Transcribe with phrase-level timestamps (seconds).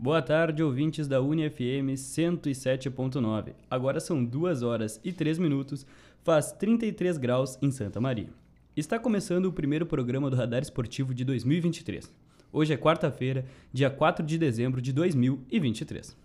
[0.00, 3.52] Boa tarde, ouvintes da UniFM 107.9.
[3.68, 5.84] Agora são 2 horas e 3 minutos,
[6.22, 8.28] faz 33 graus em Santa Maria.
[8.76, 12.14] Está começando o primeiro programa do Radar Esportivo de 2023.
[12.52, 16.16] Hoje é quarta-feira, dia 4 de dezembro de 2023.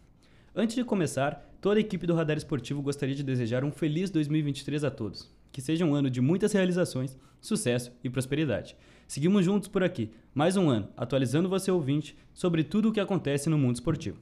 [0.55, 4.83] Antes de começar, toda a equipe do Radar Esportivo gostaria de desejar um feliz 2023
[4.83, 5.31] a todos.
[5.51, 8.75] Que seja um ano de muitas realizações, sucesso e prosperidade.
[9.13, 13.47] Seguimos juntos por aqui, mais um ano, atualizando você ouvinte sobre tudo o que acontece
[13.47, 14.17] no mundo esportivo.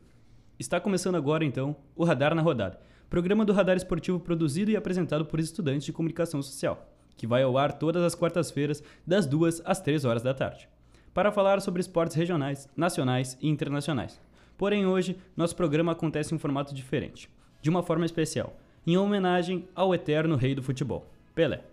[0.60, 2.78] Está começando agora, então, o Radar na Rodada,
[3.10, 7.58] programa do Radar Esportivo produzido e apresentado por estudantes de comunicação social, que vai ao
[7.58, 10.68] ar todas as quartas-feiras, das 2 às 3 horas da tarde,
[11.14, 14.20] para falar sobre esportes regionais, nacionais e internacionais.
[14.58, 17.30] Porém, hoje, nosso programa acontece em um formato diferente,
[17.62, 21.71] de uma forma especial, em homenagem ao eterno rei do futebol, Pelé.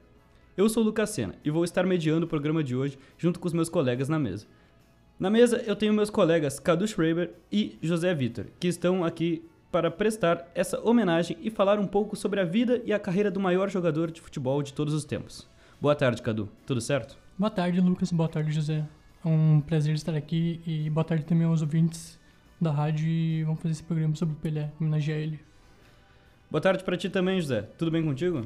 [0.59, 3.47] Eu sou o Lucas Sena e vou estar mediando o programa de hoje junto com
[3.47, 4.45] os meus colegas na mesa.
[5.17, 9.89] Na mesa eu tenho meus colegas Cadu Schreiber e José Vitor, que estão aqui para
[9.89, 13.71] prestar essa homenagem e falar um pouco sobre a vida e a carreira do maior
[13.71, 15.49] jogador de futebol de todos os tempos.
[15.81, 16.49] Boa tarde, Cadu.
[16.67, 17.17] Tudo certo?
[17.39, 18.11] Boa tarde, Lucas.
[18.11, 18.85] Boa tarde, José.
[19.25, 22.19] É um prazer estar aqui e boa tarde também aos ouvintes
[22.61, 25.39] da rádio e vamos fazer esse programa sobre o Pelé, homenagear ele.
[26.51, 27.63] Boa tarde para ti também, José.
[27.79, 28.45] Tudo bem contigo?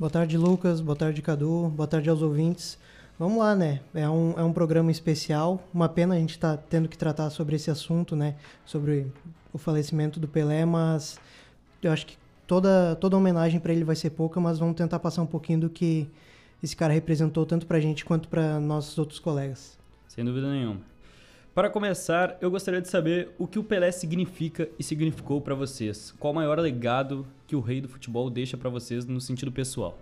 [0.00, 0.80] Boa tarde, Lucas.
[0.80, 1.68] Boa tarde, Cadu.
[1.76, 2.78] Boa tarde aos ouvintes.
[3.18, 3.82] Vamos lá, né?
[3.92, 5.62] É um, é um programa especial.
[5.74, 8.34] Uma pena a gente estar tá tendo que tratar sobre esse assunto, né?
[8.64, 9.12] Sobre
[9.52, 11.20] o falecimento do Pelé, mas
[11.82, 15.20] eu acho que toda, toda homenagem para ele vai ser pouca, mas vamos tentar passar
[15.20, 16.08] um pouquinho do que
[16.62, 19.78] esse cara representou tanto para a gente quanto para nossos outros colegas.
[20.08, 20.80] Sem dúvida nenhuma.
[21.60, 26.10] Para começar, eu gostaria de saber o que o Pelé significa e significou para vocês.
[26.18, 29.98] Qual o maior legado que o rei do futebol deixa para vocês no sentido pessoal?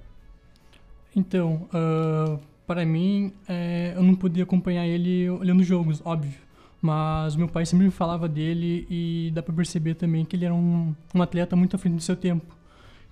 [1.17, 6.39] Então, uh, para mim, é, eu não podia acompanhar ele olhando jogos, óbvio.
[6.81, 10.55] Mas meu pai sempre me falava dele e dá para perceber também que ele era
[10.55, 12.57] um, um, atleta muito à frente do seu tempo,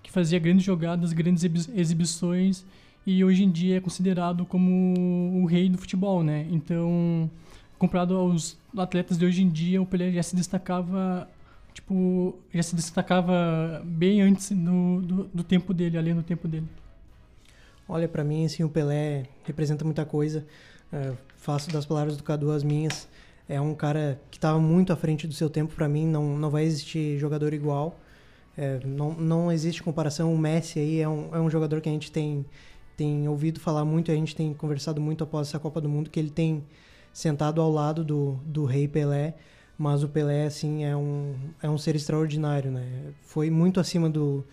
[0.04, 1.42] que fazia grandes jogadas, grandes
[1.74, 2.64] exibições
[3.04, 6.46] e hoje em dia é considerado como o rei do futebol, né?
[6.48, 7.28] Então,
[7.78, 11.28] comparado aos atletas de hoje em dia, o Pelé já se destacava
[11.72, 16.66] tipo já se destacava bem antes do, do, do tempo dele, além do tempo dele.
[17.88, 20.44] Olha, para mim, assim, o Pelé representa muita coisa.
[20.92, 23.08] É, faço das palavras do Cadu as minhas.
[23.48, 25.74] É um cara que estava muito à frente do seu tempo.
[25.74, 27.96] Para mim, não, não vai existir jogador igual.
[28.56, 30.34] É, não, não existe comparação.
[30.34, 32.44] O Messi aí é um, é um jogador que a gente tem,
[32.96, 36.18] tem ouvido falar muito, a gente tem conversado muito após essa Copa do Mundo, que
[36.18, 36.64] ele tem
[37.16, 39.34] sentado ao lado do, do rei Pelé,
[39.78, 42.84] mas o Pelé, assim, é um, é um ser extraordinário, né?
[43.22, 44.44] Foi muito acima do,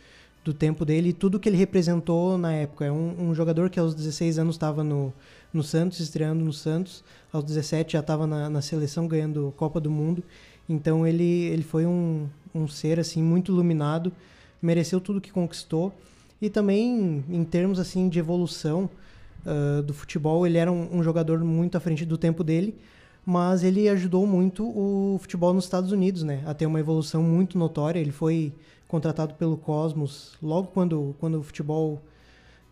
[0.46, 2.86] do tempo dele e tudo que ele representou na época.
[2.86, 5.12] É um, um jogador que aos 16 anos estava no,
[5.54, 7.04] no Santos, estreando no Santos,
[7.34, 10.24] aos 17 já estava na, na seleção ganhando Copa do Mundo,
[10.70, 14.10] então ele, ele foi um, um ser, assim, muito iluminado,
[14.62, 15.94] mereceu tudo que conquistou
[16.42, 18.90] e também em termos, assim, de evolução,
[19.46, 20.46] uh, do futebol.
[20.46, 22.76] Ele era um, um, jogador muito à frente do tempo dele,
[23.26, 27.58] mas ele ajudou muito o futebol nos Estados Unidos, né, a ter uma evolução muito
[27.58, 28.00] notória.
[28.00, 28.54] Ele foi
[28.88, 32.02] contratado pelo Cosmos logo quando, quando o futebol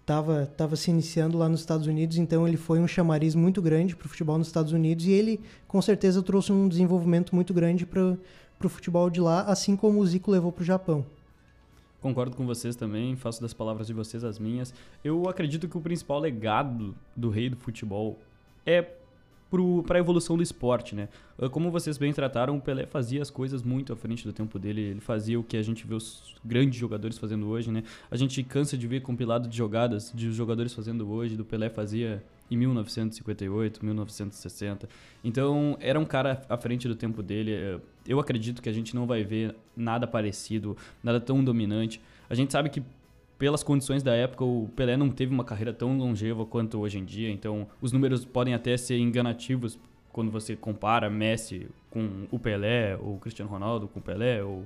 [0.02, 3.96] estava tava se iniciando lá nos Estados Unidos, então ele foi um chamariz muito grande
[3.96, 7.86] para o futebol nos Estados Unidos e ele com certeza trouxe um desenvolvimento muito grande
[7.86, 8.18] para
[8.64, 11.06] o futebol de lá, assim como o Zico levou para o Japão.
[12.01, 14.73] Concordo com vocês também, faço das palavras de vocês as minhas.
[15.03, 18.19] Eu acredito que o principal legado do rei do futebol
[18.66, 18.81] é
[19.85, 21.09] para a evolução do esporte, né?
[21.38, 24.57] Ah, como vocês bem trataram, o Pelé fazia as coisas muito à frente do tempo
[24.57, 24.81] dele.
[24.81, 27.84] Ele fazia o que a gente vê os grandes jogadores fazendo hoje, né?
[28.09, 31.35] A gente cansa de ver compilado de jogadas de jogadores fazendo hoje.
[31.35, 34.89] Do Pelé fazia em 1958, 1960.
[35.23, 37.81] Então, era um cara à frente do tempo dele.
[38.07, 42.01] Eu acredito que a gente não vai ver nada parecido, nada tão dominante.
[42.29, 42.81] A gente sabe que
[43.41, 47.03] pelas condições da época, o Pelé não teve uma carreira tão longeva quanto hoje em
[47.03, 49.80] dia, então os números podem até ser enganativos
[50.12, 54.63] quando você compara Messi com o Pelé, ou Cristiano Ronaldo com o Pelé, ou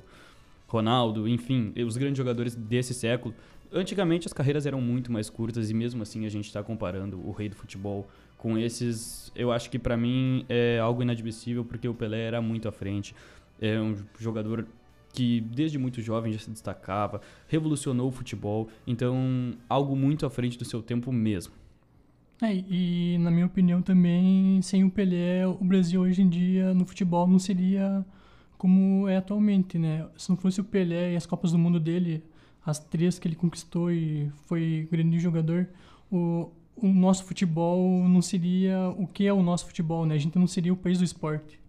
[0.67, 3.33] Ronaldo, enfim, os grandes jogadores desse século.
[3.71, 7.31] Antigamente as carreiras eram muito mais curtas e mesmo assim a gente está comparando o
[7.31, 8.05] rei do futebol
[8.37, 9.31] com esses.
[9.37, 13.15] Eu acho que para mim é algo inadmissível porque o Pelé era muito à frente.
[13.61, 14.67] É um jogador
[15.15, 20.57] que desde muito jovem já se destacava, revolucionou o futebol, então algo muito à frente
[20.57, 21.53] do seu tempo mesmo.
[22.41, 26.85] É, e na minha opinião também, sem o Pelé, o Brasil hoje em dia no
[26.85, 28.05] futebol não seria
[28.57, 30.05] como é atualmente, né?
[30.17, 32.23] Se não fosse o Pelé e as Copas do Mundo dele,
[32.65, 35.69] as três que ele conquistou e foi grande jogador,
[36.11, 40.15] o, o nosso futebol não seria o que é o nosso futebol, né?
[40.15, 41.59] A gente não seria o país do esporte.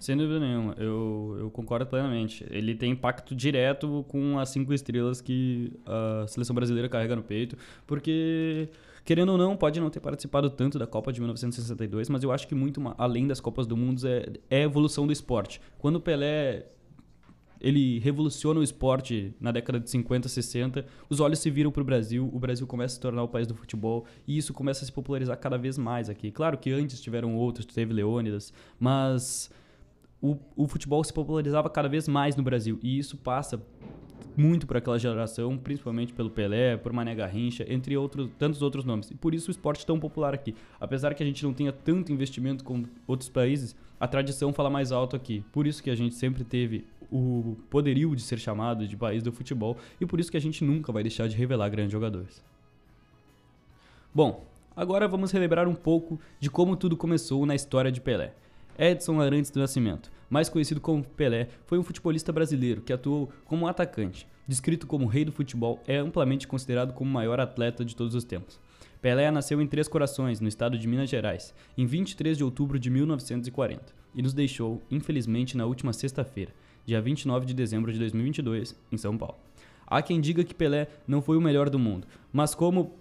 [0.00, 2.44] Sem dúvida nenhuma, eu, eu concordo plenamente.
[2.50, 7.56] Ele tem impacto direto com as cinco estrelas que a seleção brasileira carrega no peito,
[7.86, 8.68] porque,
[9.04, 12.48] querendo ou não, pode não ter participado tanto da Copa de 1962, mas eu acho
[12.48, 15.60] que muito além das Copas do Mundo é, é a evolução do esporte.
[15.78, 16.66] Quando o Pelé
[17.60, 20.86] ele revoluciona o esporte na década de 50, 60.
[21.08, 23.46] Os olhos se viram para o Brasil, o Brasil começa a se tornar o país
[23.46, 26.30] do futebol e isso começa a se popularizar cada vez mais aqui.
[26.30, 29.50] Claro que antes tiveram outros, teve Leônidas, mas
[30.22, 33.60] o, o futebol se popularizava cada vez mais no Brasil e isso passa
[34.36, 39.10] muito por aquela geração, principalmente pelo Pelé, por Mané Garrincha, entre outros tantos outros nomes.
[39.10, 40.54] E por isso o esporte é tão popular aqui.
[40.80, 44.92] Apesar que a gente não tenha tanto investimento como outros países, a tradição fala mais
[44.92, 45.44] alto aqui.
[45.52, 49.32] Por isso que a gente sempre teve o poderio de ser chamado de país do
[49.32, 52.42] futebol e por isso que a gente nunca vai deixar de revelar grandes jogadores.
[54.14, 54.44] Bom,
[54.76, 58.32] agora vamos relembrar um pouco de como tudo começou na história de Pelé.
[58.82, 63.68] Edson Arantes do Nascimento, mais conhecido como Pelé, foi um futebolista brasileiro que atuou como
[63.68, 64.26] atacante.
[64.48, 68.24] Descrito como rei do futebol, é amplamente considerado como o maior atleta de todos os
[68.24, 68.58] tempos.
[69.02, 72.88] Pelé nasceu em Três Corações, no estado de Minas Gerais, em 23 de outubro de
[72.88, 76.54] 1940, e nos deixou, infelizmente, na última sexta-feira,
[76.86, 79.36] dia 29 de dezembro de 2022, em São Paulo.
[79.86, 82.94] Há quem diga que Pelé não foi o melhor do mundo, mas como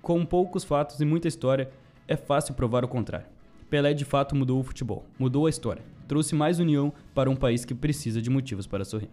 [0.00, 1.70] com poucos fatos e muita história,
[2.08, 3.35] é fácil provar o contrário.
[3.68, 7.64] Pelé de fato mudou o futebol, mudou a história, trouxe mais união para um país
[7.64, 9.10] que precisa de motivos para sorrir.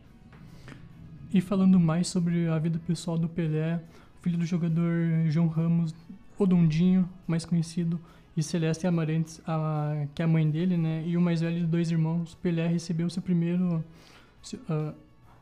[1.34, 3.82] E falando mais sobre a vida pessoal do Pelé,
[4.22, 5.96] filho do jogador João Ramos,
[6.38, 8.00] Odondinho, mais conhecido,
[8.36, 11.04] e Celeste Amarantes, a, que é a mãe dele, né?
[11.06, 13.84] E o mais velho de dois irmãos, Pelé, recebeu seu primeiro,
[14.42, 14.94] seu, uh,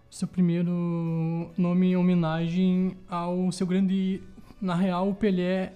[0.10, 4.22] seu primeiro nome em homenagem ao seu grande...
[4.62, 5.74] Na real, o Pelé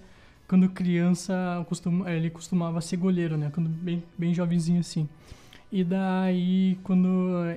[0.48, 3.50] quando criança, costuma, ele costumava ser goleiro, né?
[3.52, 5.08] Quando bem, bem jovenzinho assim.
[5.70, 7.08] E daí, quando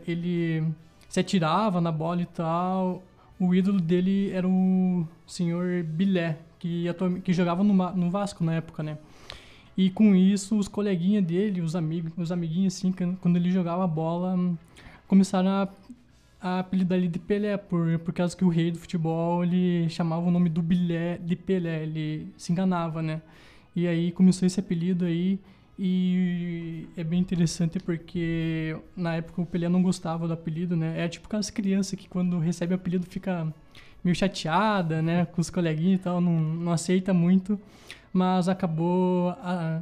[0.07, 0.63] ele
[1.07, 3.03] se atirava na bola e tal,
[3.39, 6.85] o ídolo dele era o senhor Bilé, que,
[7.23, 8.97] que jogava no, no Vasco na época, né?
[9.77, 14.37] E com isso, os coleguinhas dele, os amigos, os amiguinhos, assim, quando ele jogava bola,
[15.07, 15.69] começaram a
[16.41, 20.25] a apelidar ele de Pelé, por, por causa que o rei do futebol, ele chamava
[20.25, 23.21] o nome do Bilé de Pelé, ele se enganava, né?
[23.75, 25.39] E aí começou esse apelido aí,
[25.81, 31.05] e é bem interessante porque na época o Pelé não gostava do apelido, né?
[31.05, 33.47] É tipo aquelas crianças que quando recebe apelido fica
[34.03, 35.25] meio chateada, né?
[35.25, 37.57] Com os coleguinhas e tal, não, não aceita muito,
[38.11, 39.33] mas acabou,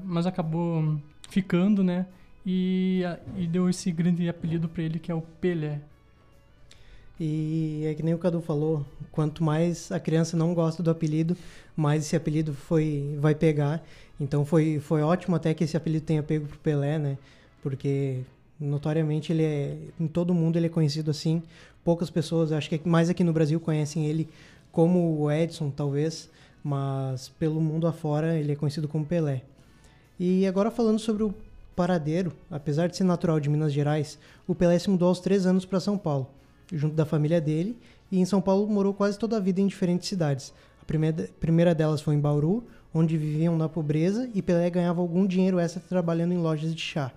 [0.03, 2.05] mas acabou ficando, né?
[2.45, 3.01] E,
[3.35, 5.81] e deu esse grande apelido para ele que é o Pelé.
[7.19, 11.35] E é que nem o Cadu falou, quanto mais a criança não gosta do apelido,
[11.75, 13.83] mais esse apelido foi vai pegar.
[14.19, 17.17] Então foi, foi ótimo até que esse apelido tenha pego pro Pelé, né?
[17.63, 18.19] Porque
[18.59, 21.41] notoriamente ele é em todo mundo ele é conhecido assim.
[21.83, 24.29] Poucas pessoas, acho que mais aqui no Brasil conhecem ele
[24.71, 26.29] como o Edson, talvez,
[26.63, 29.41] mas pelo mundo afora ele é conhecido como Pelé.
[30.19, 31.33] E agora falando sobre o
[31.75, 35.65] paradeiro, apesar de ser natural de Minas Gerais, o Pelé se mudou aos três anos
[35.65, 36.36] para São Paulo
[36.71, 37.77] junto da família dele,
[38.11, 40.53] e em São Paulo morou quase toda a vida em diferentes cidades.
[40.81, 45.25] A primeira, primeira delas foi em Bauru, onde viviam na pobreza e Pelé ganhava algum
[45.25, 47.11] dinheiro extra trabalhando em lojas de chá.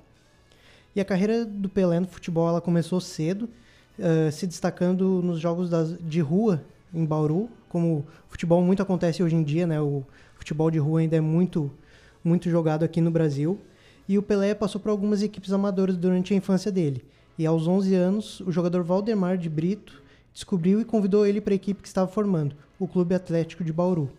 [0.95, 3.49] E a carreira do Pelé no futebol ela começou cedo,
[3.99, 9.37] uh, se destacando nos jogos das, de rua em Bauru, como futebol muito acontece hoje
[9.37, 9.81] em dia, né?
[9.81, 10.03] O
[10.35, 11.71] futebol de rua ainda é muito
[12.23, 13.59] muito jogado aqui no Brasil.
[14.09, 17.05] E o Pelé passou por algumas equipes amadoras durante a infância dele.
[17.41, 21.57] E aos 11 anos, o jogador Valdemar de Brito descobriu e convidou ele para a
[21.57, 24.11] equipe que estava formando, o Clube Atlético de Bauru.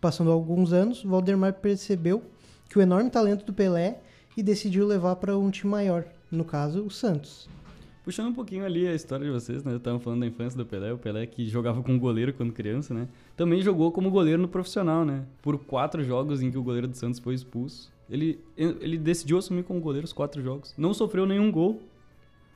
[0.00, 2.22] Passando alguns anos, Valdemar percebeu
[2.70, 3.98] que o enorme talento do Pelé
[4.36, 7.48] e decidiu levar para um time maior, no caso, o Santos.
[8.04, 9.74] Puxando um pouquinho ali a história de vocês, né?
[9.74, 13.08] Estavam falando da infância do Pelé, o Pelé que jogava como goleiro quando criança, né?
[13.36, 15.24] Também jogou como goleiro no profissional, né?
[15.42, 17.90] Por quatro jogos em que o goleiro do Santos foi expulso.
[18.08, 20.72] Ele, ele decidiu assumir como goleiro os quatro jogos.
[20.78, 21.82] Não sofreu nenhum gol,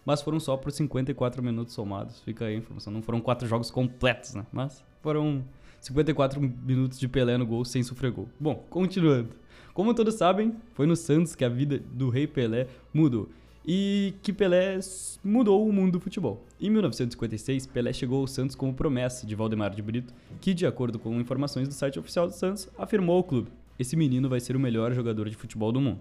[0.05, 2.21] mas foram só por 54 minutos somados.
[2.21, 2.93] Fica aí a informação.
[2.93, 4.45] Não foram quatro jogos completos, né?
[4.53, 5.45] Mas foram
[5.81, 8.29] 54 minutos de Pelé no gol sem sofrer gol.
[8.39, 9.31] Bom, continuando.
[9.75, 13.29] Como todos sabem, foi no Santos que a vida do rei Pelé mudou.
[13.67, 14.79] E que Pelé
[15.25, 16.45] mudou o mundo do futebol.
[16.61, 20.99] Em 1956, Pelé chegou ao Santos como promessa de Valdemar de Brito, que, de acordo
[20.99, 24.61] com informações do site oficial do Santos, afirmou ao clube: esse menino vai ser o
[24.61, 26.01] melhor jogador de futebol do mundo.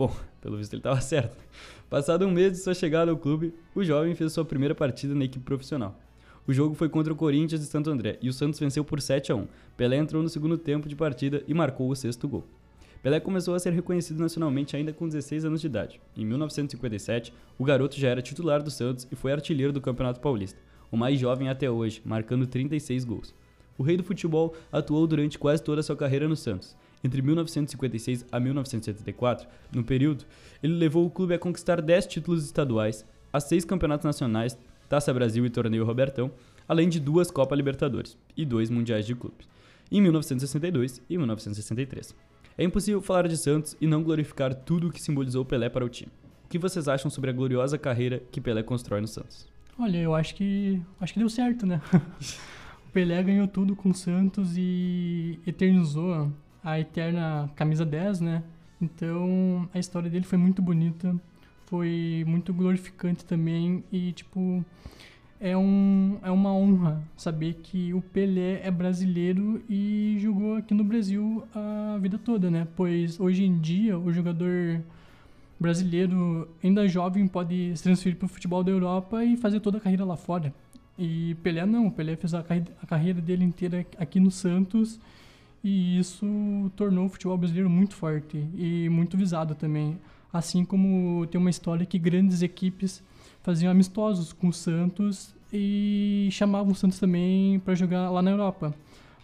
[0.00, 1.36] Bom, pelo visto ele estava certo.
[1.90, 5.26] Passado um mês de sua chegada ao clube, o jovem fez sua primeira partida na
[5.26, 5.94] equipe profissional.
[6.46, 9.30] O jogo foi contra o Corinthians de Santo André e o Santos venceu por 7
[9.30, 9.46] a 1.
[9.76, 12.46] Pelé entrou no segundo tempo de partida e marcou o sexto gol.
[13.02, 16.00] Pelé começou a ser reconhecido nacionalmente ainda com 16 anos de idade.
[16.16, 20.58] Em 1957, o garoto já era titular do Santos e foi artilheiro do Campeonato Paulista,
[20.90, 23.34] o mais jovem até hoje, marcando 36 gols.
[23.76, 26.74] O rei do futebol atuou durante quase toda a sua carreira no Santos.
[27.02, 30.24] Entre 1956 a 1974, no período,
[30.62, 35.46] ele levou o clube a conquistar 10 títulos estaduais, a 6 campeonatos nacionais, Taça Brasil
[35.46, 36.30] e Torneio Robertão,
[36.68, 39.48] além de duas Copa Libertadores e dois Mundiais de Clubes,
[39.90, 42.14] em 1962 e 1963.
[42.58, 45.88] É impossível falar de Santos e não glorificar tudo o que simbolizou Pelé para o
[45.88, 46.12] time.
[46.44, 49.48] O que vocês acham sobre a gloriosa carreira que Pelé constrói no Santos?
[49.78, 51.80] Olha, eu acho que acho que deu certo, né?
[52.86, 56.30] o Pelé ganhou tudo com o Santos e eternizou
[56.62, 58.42] a eterna camisa 10, né?
[58.80, 61.14] Então, a história dele foi muito bonita
[61.70, 64.64] foi muito glorificante também e tipo
[65.40, 70.82] é, um, é uma honra saber que o Pelé é brasileiro e jogou aqui no
[70.82, 72.66] Brasil a vida toda, né?
[72.76, 74.82] Pois hoje em dia o jogador
[75.60, 79.80] brasileiro ainda jovem pode se transferir para o futebol da Europa e fazer toda a
[79.80, 80.52] carreira lá fora.
[80.98, 82.44] E Pelé não, Pelé fez a,
[82.82, 84.98] a carreira dele inteira aqui no Santos
[85.62, 89.98] e isso tornou o futebol brasileiro muito forte e muito visado também.
[90.32, 93.02] Assim como tem uma história que grandes equipes
[93.42, 98.74] faziam amistosos com o Santos e chamavam o Santos também para jogar lá na Europa.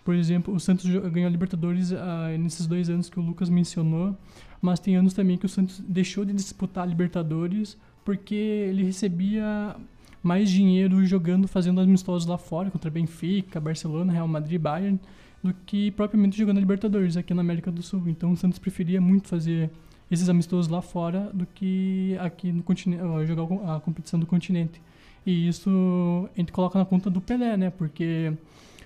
[0.05, 4.17] Por exemplo, o Santos ganhou a Libertadores ah, nesses dois anos que o Lucas mencionou,
[4.61, 9.75] mas tem anos também que o Santos deixou de disputar a Libertadores porque ele recebia
[10.23, 15.01] mais dinheiro jogando, fazendo amistosos lá fora, contra Benfica, Barcelona, Real Madrid, Bayern,
[15.43, 18.03] do que propriamente jogando a Libertadores aqui na América do Sul.
[18.09, 19.71] Então o Santos preferia muito fazer
[20.11, 24.81] esses amistosos lá fora do que aqui no continente, jogar a competição do continente.
[25.25, 27.71] E isso a gente coloca na conta do Pelé, né?
[27.71, 28.33] Porque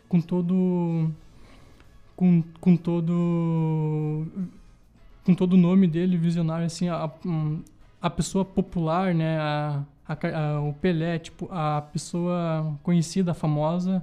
[0.08, 1.10] com todo
[2.16, 4.26] com, com todo
[5.24, 7.10] com todo o nome dele, visionário assim, a,
[8.00, 14.02] a pessoa popular, né, a, a, a, o Pelé, tipo, a pessoa conhecida, famosa,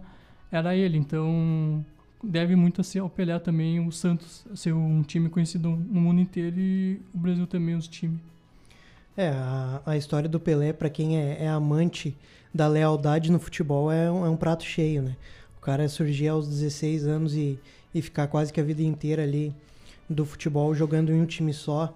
[0.52, 0.98] era ele.
[0.98, 1.84] Então,
[2.24, 6.60] deve muito ser ao Pelé também, o Santos ser um time conhecido no mundo inteiro
[6.60, 8.20] e o Brasil também os times.
[9.16, 12.16] É, a, a história do Pelé, para quem é, é, amante
[12.54, 15.16] da lealdade no futebol, é um, é um, prato cheio, né?
[15.58, 17.60] O cara surgir aos 16 anos e,
[17.94, 19.54] e ficar quase que a vida inteira ali
[20.10, 21.94] do futebol jogando em um time só,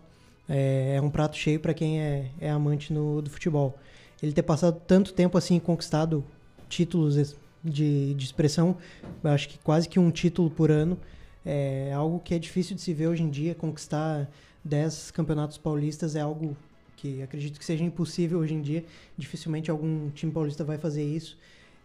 [0.49, 3.77] é, é um prato cheio para quem é, é amante no, do futebol.
[4.21, 6.23] Ele ter passado tanto tempo assim conquistado
[6.67, 8.77] títulos de, de expressão,
[9.23, 10.97] acho que quase que um título por ano.
[11.43, 13.55] É algo que é difícil de se ver hoje em dia.
[13.55, 14.29] Conquistar
[14.63, 16.55] 10 campeonatos paulistas é algo
[16.97, 18.85] que acredito que seja impossível hoje em dia.
[19.17, 21.37] Dificilmente algum time paulista vai fazer isso.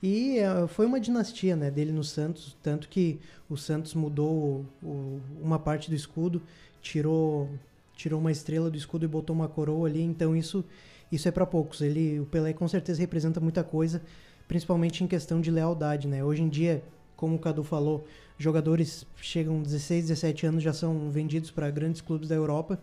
[0.02, 3.18] E uh, foi uma dinastia né, dele no Santos, tanto que
[3.48, 6.42] o Santos mudou o, o, uma parte do escudo,
[6.82, 7.48] tirou,
[7.94, 10.02] tirou uma estrela do escudo e botou uma coroa ali.
[10.02, 10.62] Então isso,
[11.10, 11.80] isso é para poucos.
[11.80, 14.02] Ele, o Pelé com certeza representa muita coisa
[14.48, 16.24] principalmente em questão de lealdade, né?
[16.24, 16.82] Hoje em dia,
[17.16, 18.06] como o Cadu falou,
[18.38, 22.78] jogadores chegam 16, 17 anos já são vendidos para grandes clubes da Europa.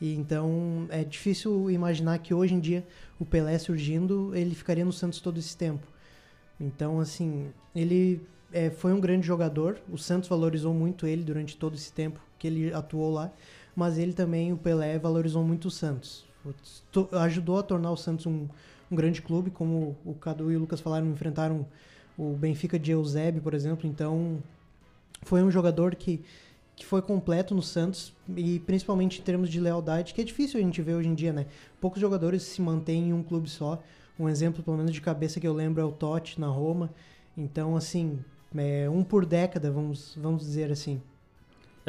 [0.00, 2.86] E então é difícil imaginar que hoje em dia
[3.18, 5.86] o Pelé surgindo, ele ficaria no Santos todo esse tempo.
[6.58, 8.20] Então, assim, ele
[8.52, 9.78] é, foi um grande jogador.
[9.90, 13.32] O Santos valorizou muito ele durante todo esse tempo que ele atuou lá.
[13.74, 16.24] Mas ele também, o Pelé, valorizou muito o Santos.
[17.12, 18.48] Ajudou a tornar o Santos um,
[18.90, 21.66] um grande clube, como o Cadu e o Lucas falaram, enfrentaram
[22.18, 23.88] o Benfica de Eusébio, por exemplo.
[23.88, 24.42] Então,
[25.22, 26.20] foi um jogador que,
[26.74, 30.62] que foi completo no Santos e principalmente em termos de lealdade, que é difícil a
[30.62, 31.46] gente ver hoje em dia, né?
[31.80, 33.82] Poucos jogadores se mantêm em um clube só.
[34.18, 36.90] Um exemplo, pelo menos de cabeça que eu lembro, é o Totti na Roma.
[37.36, 38.18] Então, assim,
[38.56, 41.00] é um por década, vamos, vamos dizer assim.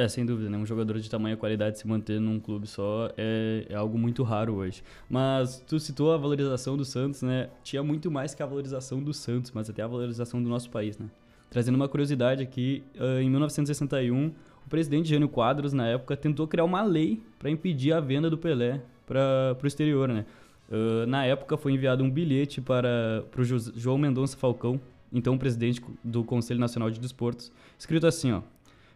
[0.01, 0.57] É, sem dúvida, né?
[0.57, 4.55] Um jogador de tamanha qualidade se manter num clube só é, é algo muito raro
[4.55, 4.83] hoje.
[5.07, 7.49] Mas tu citou a valorização do Santos, né?
[7.63, 10.97] Tinha muito mais que a valorização do Santos, mas até a valorização do nosso país,
[10.97, 11.05] né?
[11.51, 12.83] Trazendo uma curiosidade aqui,
[13.21, 14.31] em 1961,
[14.65, 18.39] o presidente Jânio Quadros, na época, tentou criar uma lei para impedir a venda do
[18.39, 20.25] Pelé para o exterior, né?
[20.67, 24.81] Uh, na época foi enviado um bilhete para o João Mendonça Falcão,
[25.13, 28.41] então presidente do Conselho Nacional de Desportos, escrito assim, ó: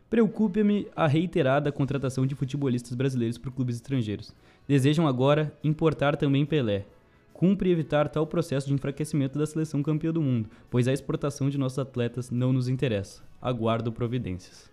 [0.09, 4.33] Preocupa-me a reiterada contratação de futebolistas brasileiros por clubes estrangeiros.
[4.67, 6.85] Desejam agora importar também Pelé.
[7.33, 11.57] Cumpre evitar tal processo de enfraquecimento da seleção campeã do mundo, pois a exportação de
[11.57, 13.21] nossos atletas não nos interessa.
[13.41, 14.69] Aguardo providências.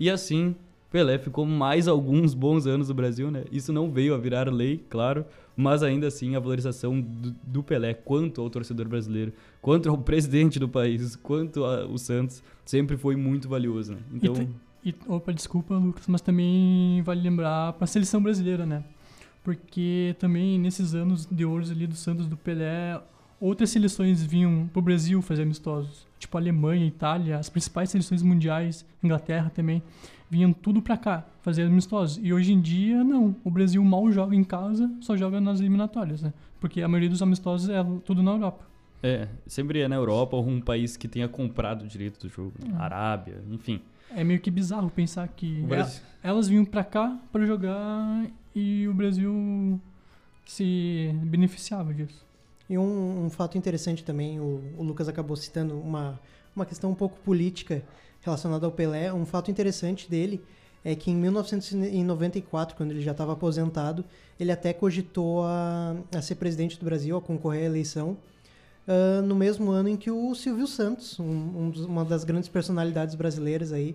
[0.00, 0.54] E assim,
[0.90, 3.44] Pelé ficou mais alguns bons anos no Brasil, né?
[3.52, 7.92] Isso não veio a virar lei, claro, mas ainda assim a valorização do, do Pelé
[7.92, 13.48] quanto ao torcedor brasileiro, quanto ao presidente do país, quanto ao Santos, sempre foi muito
[13.48, 13.98] valioso, né?
[14.14, 14.48] Então...
[14.88, 18.82] E, opa, desculpa, Lucas, mas também vale lembrar para a seleção brasileira, né?
[19.44, 22.98] Porque também nesses anos de ouro ali do Santos, do Pelé,
[23.38, 26.06] outras seleções vinham pro Brasil fazer amistosos.
[26.18, 29.82] Tipo Alemanha, Itália, as principais seleções mundiais, Inglaterra também,
[30.30, 32.18] vinham tudo pra cá fazer amistosos.
[32.22, 33.36] E hoje em dia, não.
[33.44, 36.32] O Brasil mal joga em casa, só joga nas eliminatórias, né?
[36.58, 38.64] Porque a maioria dos amistosos é tudo na Europa.
[39.02, 42.54] É, sempre é na Europa ou um país que tenha comprado o direito do jogo.
[42.58, 42.74] Né?
[42.78, 43.82] Arábia, enfim.
[44.14, 45.64] É meio que bizarro pensar que
[46.22, 49.80] elas vinham pra cá para jogar e o Brasil
[50.46, 52.26] se beneficiava disso.
[52.68, 56.20] E um, um fato interessante também, o, o, Lucas acabou citando uma,
[56.54, 57.82] uma questão um pouco política
[58.20, 59.12] relacionada ao Pelé.
[59.12, 60.42] Um fato interessante dele
[60.84, 64.04] é que em 1994, quando ele já estava aposentado,
[64.38, 68.16] ele até cogitou a, a, ser presidente do Brasil, a concorrer à eleição,
[68.88, 73.14] uh, no mesmo ano em que o Silvio Santos, um, um uma das grandes personalidades
[73.14, 73.94] brasileiras aí,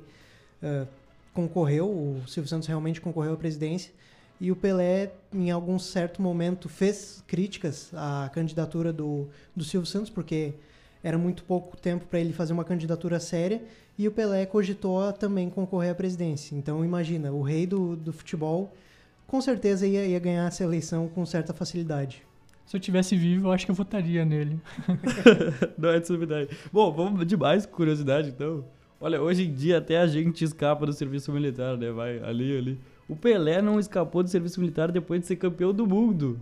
[0.61, 0.87] uh,
[1.33, 1.89] concorreu.
[1.89, 3.91] O Silvio Santos realmente concorreu à presidência.
[4.39, 10.09] E o Pelé, em algum certo momento, fez críticas à candidatura do, do Silvio Santos,
[10.09, 10.53] porque
[11.03, 13.61] era muito pouco tempo para ele fazer uma candidatura séria.
[13.97, 16.55] E o Pelé cogitou também concorrer à presidência.
[16.55, 18.73] Então, imagina, o rei do, do futebol
[19.27, 22.23] com certeza ia, ia ganhar essa eleição com certa facilidade.
[22.65, 24.59] Se eu tivesse vivo, eu acho que eu votaria nele.
[25.77, 26.49] Não é de subidade.
[26.71, 28.63] Bom, vamos de mais curiosidade, então.
[28.99, 31.91] Olha, hoje em dia até a gente escapa do serviço militar, né?
[31.91, 32.79] Vai ali, ali.
[33.07, 36.39] O Pelé não escapou do serviço militar depois de ser campeão do mundo.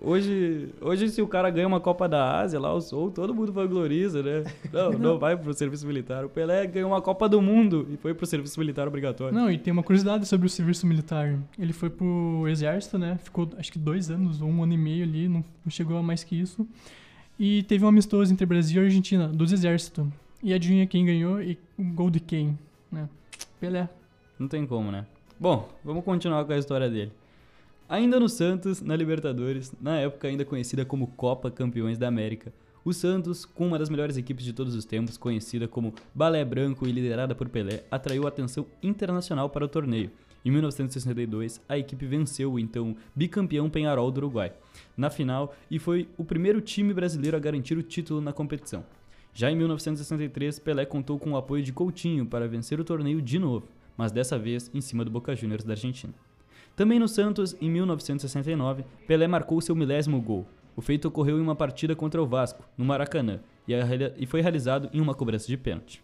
[0.00, 3.52] Hoje, hoje se o cara ganha uma Copa da Ásia lá, o Sol, todo mundo
[3.52, 4.44] valoriza, né?
[4.72, 6.24] Não, não vai pro serviço militar.
[6.24, 9.34] O Pelé ganhou uma Copa do Mundo e foi pro serviço militar obrigatório.
[9.34, 11.38] Não, e tem uma curiosidade sobre o serviço militar.
[11.58, 13.18] Ele foi pro exército, né?
[13.22, 16.02] Ficou acho que dois anos ou um ano e meio ali, não, não chegou a
[16.02, 16.66] mais que isso.
[17.38, 20.06] E teve um amistoso entre Brasil e Argentina, dos exércitos.
[20.42, 22.58] E adivinha quem ganhou e o gol de quem,
[22.92, 23.08] né?
[23.58, 23.88] Pelé.
[24.38, 25.06] Não tem como, né?
[25.38, 27.10] Bom, vamos continuar com a história dele.
[27.86, 32.50] Ainda no Santos, na Libertadores, na época ainda conhecida como Copa Campeões da América,
[32.82, 36.86] o Santos, com uma das melhores equipes de todos os tempos, conhecida como Balé Branco
[36.86, 40.10] e liderada por Pelé, atraiu atenção internacional para o torneio.
[40.44, 44.52] Em 1962, a equipe venceu o então bicampeão Penharol do Uruguai
[44.96, 48.84] na final e foi o primeiro time brasileiro a garantir o título na competição.
[49.34, 53.38] Já em 1963, Pelé contou com o apoio de Coutinho para vencer o torneio de
[53.38, 56.12] novo mas dessa vez em cima do Boca Juniors da Argentina.
[56.76, 60.46] Também no Santos, em 1969, Pelé marcou seu milésimo gol.
[60.76, 63.40] O feito ocorreu em uma partida contra o Vasco, no Maracanã,
[64.18, 66.02] e foi realizado em uma cobrança de pênalti.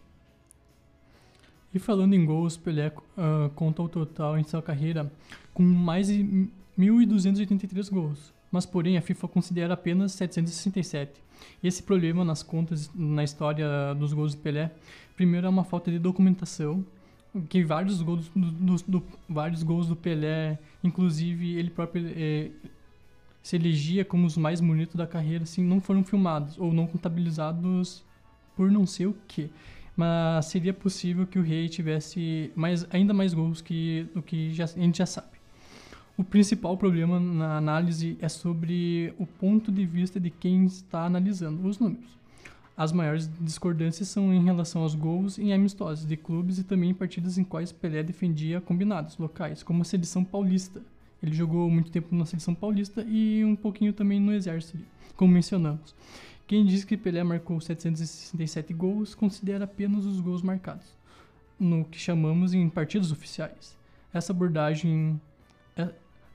[1.75, 5.11] E falando em gols, Pelé uh, conta o total em sua carreira
[5.53, 11.23] com mais de 1.283 gols, mas porém a FIFA considera apenas 767.
[11.63, 14.73] Esse problema nas contas, na história dos gols de Pelé,
[15.17, 16.85] primeiro é uma falta de documentação
[17.49, 22.51] que vários gols do, do, do, vários gols do Pelé, inclusive ele próprio é,
[23.43, 28.05] se elegia como os mais bonitos da carreira, assim, não foram filmados ou não contabilizados
[28.57, 29.51] por não sei o que.
[29.97, 34.65] Mas seria possível que o rei tivesse mais, ainda mais gols que do que já,
[34.65, 35.29] a gente já sabe.
[36.17, 41.67] O principal problema na análise é sobre o ponto de vista de quem está analisando
[41.67, 42.20] os números.
[42.81, 46.95] As maiores discordâncias são em relação aos gols em amistosos de clubes e também em
[46.95, 50.81] partidas em quais Pelé defendia combinados locais, como a seleção paulista.
[51.23, 54.83] Ele jogou muito tempo na seleção paulista e um pouquinho também no exército,
[55.15, 55.95] como mencionamos.
[56.47, 60.87] Quem diz que Pelé marcou 767 gols considera apenas os gols marcados,
[61.59, 63.77] no que chamamos em partidas oficiais.
[64.11, 65.21] Essa abordagem
[65.77, 65.91] é,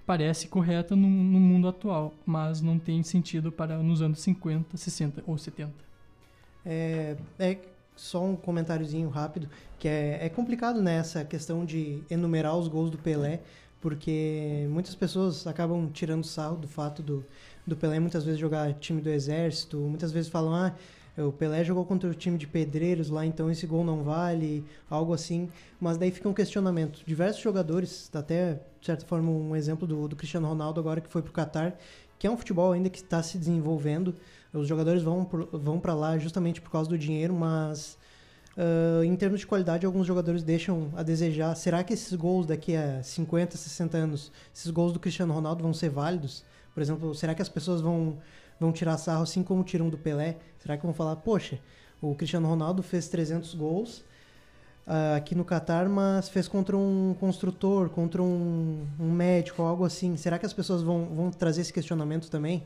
[0.06, 5.24] parece correta no, no mundo atual, mas não tem sentido para nos anos 50, 60
[5.26, 5.86] ou 70.
[6.66, 7.58] É, é
[7.96, 9.48] só um comentáriozinho rápido,
[9.80, 13.42] que é, é complicado nessa né, questão de enumerar os gols do Pelé,
[13.80, 17.26] porque muitas pessoas acabam tirando sarro do fato do,
[17.66, 20.76] do Pelé muitas vezes jogar time do exército, muitas vezes falam, ah,
[21.18, 25.14] o Pelé jogou contra o time de pedreiros lá, então esse gol não vale, algo
[25.14, 25.50] assim.
[25.80, 27.02] Mas daí fica um questionamento.
[27.06, 31.22] Diversos jogadores, até de certa forma um exemplo do, do Cristiano Ronaldo agora que foi
[31.22, 31.76] para o Qatar,
[32.20, 34.16] que é um futebol ainda que está se desenvolvendo,
[34.58, 37.98] os jogadores vão, vão para lá justamente por causa do dinheiro, mas
[38.58, 41.56] uh, em termos de qualidade, alguns jogadores deixam a desejar.
[41.56, 45.74] Será que esses gols daqui a 50, 60 anos, esses gols do Cristiano Ronaldo vão
[45.74, 46.44] ser válidos?
[46.74, 48.18] Por exemplo, será que as pessoas vão,
[48.60, 50.38] vão tirar sarro assim como tiram do Pelé?
[50.60, 51.60] Será que vão falar, poxa,
[52.02, 54.04] o Cristiano Ronaldo fez 300 gols
[54.88, 60.18] uh, aqui no Catar, mas fez contra um construtor, contra um, um médico, algo assim.
[60.18, 62.64] Será que as pessoas vão, vão trazer esse questionamento também?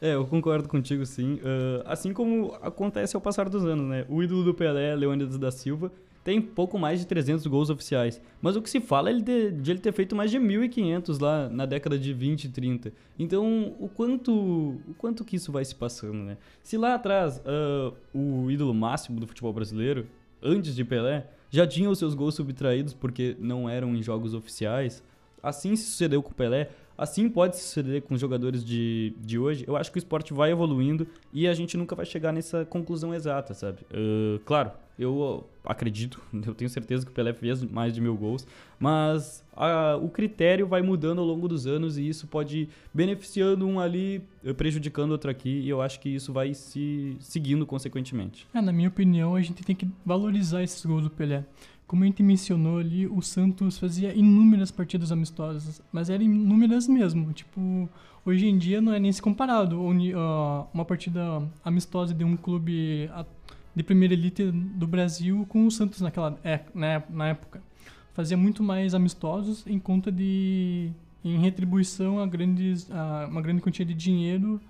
[0.00, 1.34] É, eu concordo contigo, sim.
[1.34, 4.04] Uh, assim como acontece ao passar dos anos, né?
[4.08, 5.90] O ídolo do Pelé, Leônidas da Silva,
[6.24, 8.20] tem pouco mais de 300 gols oficiais.
[8.40, 11.48] Mas o que se fala é de, de ele ter feito mais de 1.500 lá
[11.48, 12.92] na década de 20 e 30.
[13.18, 16.38] Então, o quanto, o quanto que isso vai se passando, né?
[16.62, 20.06] Se lá atrás uh, o ídolo máximo do futebol brasileiro,
[20.42, 25.02] antes de Pelé, já tinha os seus gols subtraídos porque não eram em jogos oficiais,
[25.42, 29.64] assim se sucedeu com o Pelé, Assim pode suceder com os jogadores de, de hoje.
[29.66, 33.14] Eu acho que o esporte vai evoluindo e a gente nunca vai chegar nessa conclusão
[33.14, 33.78] exata, sabe?
[33.92, 38.46] Uh, claro, eu acredito, eu tenho certeza que o Pelé fez mais de mil gols,
[38.78, 43.80] mas a, o critério vai mudando ao longo dos anos e isso pode beneficiando um
[43.80, 44.22] ali,
[44.56, 48.46] prejudicando outro aqui, e eu acho que isso vai se seguindo consequentemente.
[48.54, 51.44] É, na minha opinião, a gente tem que valorizar esses gols do Pelé.
[51.86, 57.32] Como a gente mencionou ali, o Santos fazia inúmeras partidas amistosas, mas eram inúmeras mesmo.
[57.32, 57.88] Tipo,
[58.24, 59.80] hoje em dia não é nem se comparado
[60.72, 63.10] uma partida amistosa de um clube
[63.74, 66.60] de primeira elite do Brasil com o Santos naquela é,
[67.10, 67.62] na época.
[68.14, 70.90] Fazia muito mais amistosos em conta de
[71.24, 74.60] em retribuição a grandes a uma grande quantia de dinheiro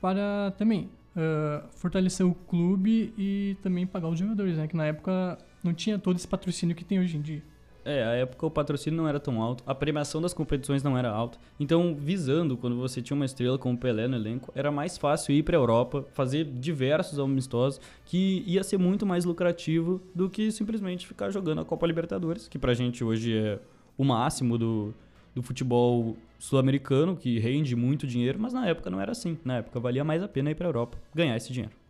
[0.00, 4.68] para também uh, fortalecer o clube e também pagar os jogadores, né?
[4.68, 7.42] Que na época não tinha todo esse patrocínio que tem hoje em dia.
[7.84, 11.10] É, a época o patrocínio não era tão alto, a premiação das competições não era
[11.10, 11.38] alta.
[11.58, 15.42] Então, visando, quando você tinha uma estrela como Pelé no elenco, era mais fácil ir
[15.42, 21.06] para a Europa, fazer diversos amistosos, que ia ser muito mais lucrativo do que simplesmente
[21.06, 23.58] ficar jogando a Copa Libertadores, que pra gente hoje é
[23.98, 24.94] o máximo do,
[25.34, 29.36] do futebol sul-americano, que rende muito dinheiro, mas na época não era assim.
[29.44, 31.81] Na época valia mais a pena ir para a Europa, ganhar esse dinheiro.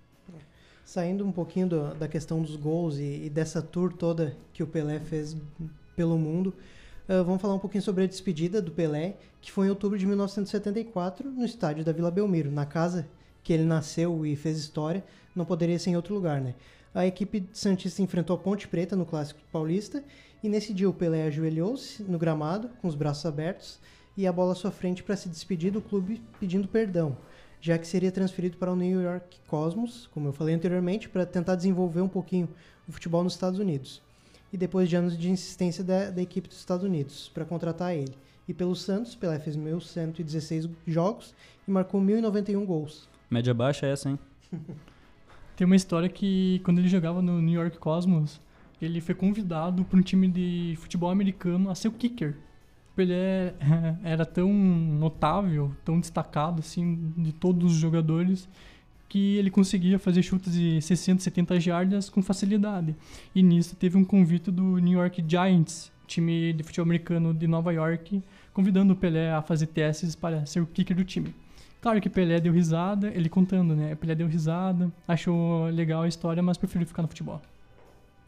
[0.84, 4.66] Saindo um pouquinho do, da questão dos gols e, e, dessa tour toda que o
[4.66, 5.36] Pelé fez
[5.94, 6.54] pelo mundo,
[7.08, 10.04] uh, vamos falar um pouquinho sobre a despedida do Pelé, que foi em outubro de
[10.06, 13.08] 1974, no estádio da Vila Belmiro, na casa
[13.42, 16.54] que ele nasceu e fez história, não poderia ser em outro lugar, né?
[16.94, 20.04] A equipe Santista enfrentou a Ponte Preta no Clássico Paulista
[20.42, 23.80] e nesse dia o Pelé ajoelhou-se no gramado, com os braços abertos,
[24.16, 27.16] e a bola à sua frente para se despedir do clube pedindo perdão
[27.62, 31.54] já que seria transferido para o New York Cosmos, como eu falei anteriormente, para tentar
[31.54, 32.48] desenvolver um pouquinho
[32.88, 34.02] o futebol nos Estados Unidos.
[34.52, 38.12] E depois de anos de insistência da, da equipe dos Estados Unidos para contratar ele.
[38.48, 41.32] E pelo Santos, Pelé fez 1.116 jogos
[41.66, 43.08] e marcou 1.091 gols.
[43.30, 44.18] Média baixa é essa, hein?
[45.56, 48.40] Tem uma história que quando ele jogava no New York Cosmos,
[48.80, 52.34] ele foi convidado para um time de futebol americano a ser o kicker
[53.00, 53.54] ele é,
[54.04, 58.48] era tão notável, tão destacado assim de todos os jogadores
[59.08, 62.96] que ele conseguia fazer chutes de 60, 70 jardas com facilidade.
[63.34, 67.72] E nisso teve um convite do New York Giants, time de futebol americano de Nova
[67.72, 68.22] York,
[68.54, 71.34] convidando o Pelé a fazer testes para ser o kicker do time.
[71.82, 73.94] Claro que Pelé deu risada, ele contando, né?
[73.96, 77.42] Pelé deu risada, achou legal a história, mas preferiu ficar no futebol.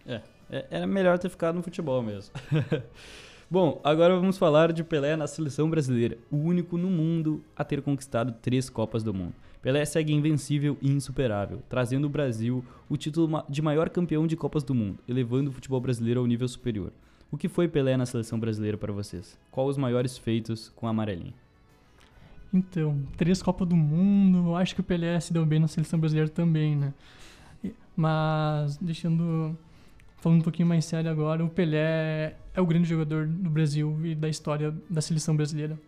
[0.06, 2.34] É, é era melhor ter ficado no futebol mesmo.
[3.50, 7.82] Bom, agora vamos falar de Pelé na seleção brasileira, o único no mundo a ter
[7.82, 9.34] conquistado três Copas do Mundo.
[9.60, 14.62] Pelé segue invencível e insuperável, trazendo o Brasil o título de maior campeão de Copas
[14.62, 16.90] do Mundo, elevando o futebol brasileiro ao nível superior.
[17.30, 19.38] O que foi Pelé na seleção brasileira para vocês?
[19.50, 21.34] Qual os maiores feitos com a amarelinha?
[22.52, 26.30] Então, três Copas do Mundo, acho que o Pelé se deu bem na seleção brasileira
[26.30, 26.94] também, né?
[27.96, 29.56] Mas, deixando
[30.24, 34.14] falando um pouquinho mais sério agora, o Pelé é o grande jogador do Brasil e
[34.14, 35.78] da história da seleção brasileira.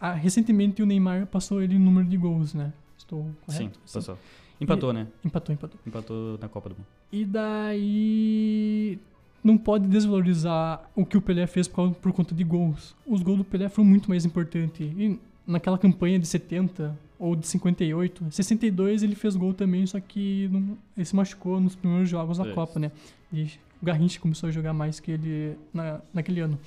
[0.00, 2.72] Ah, recentemente o Neymar passou ele o número de gols, né?
[2.96, 3.74] Estou correto?
[3.74, 4.16] Sim, passou.
[4.60, 5.08] Empatou, e, né?
[5.24, 5.80] Empatou, empatou.
[5.84, 6.86] Empatou na Copa do Mundo.
[7.10, 9.00] E daí
[9.42, 12.94] não pode desvalorizar o que o Pelé fez por, por conta de gols.
[13.04, 14.92] Os gols do Pelé foram muito mais importantes.
[14.96, 20.48] E naquela campanha de 70 ou de 58, 62 ele fez gol também, só que
[20.52, 22.92] não, ele se machucou nos primeiros jogos da Copa, né?
[23.32, 23.44] E
[23.80, 26.58] o Garrincha começou a jogar mais que ele na, naquele ano.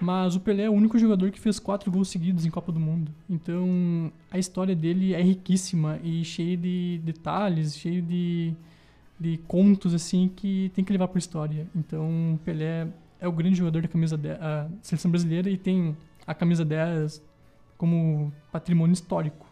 [0.00, 2.78] Mas o Pelé é o único jogador que fez quatro gols seguidos em Copa do
[2.78, 3.10] Mundo.
[3.28, 8.54] Então a história dele é riquíssima e cheia de detalhes, cheia de,
[9.18, 11.66] de contos assim que tem que levar para a história.
[11.74, 12.86] Então o Pelé
[13.20, 17.20] é o grande jogador da camisa da seleção brasileira e tem a camisa 10
[17.78, 19.46] como patrimônio histórico.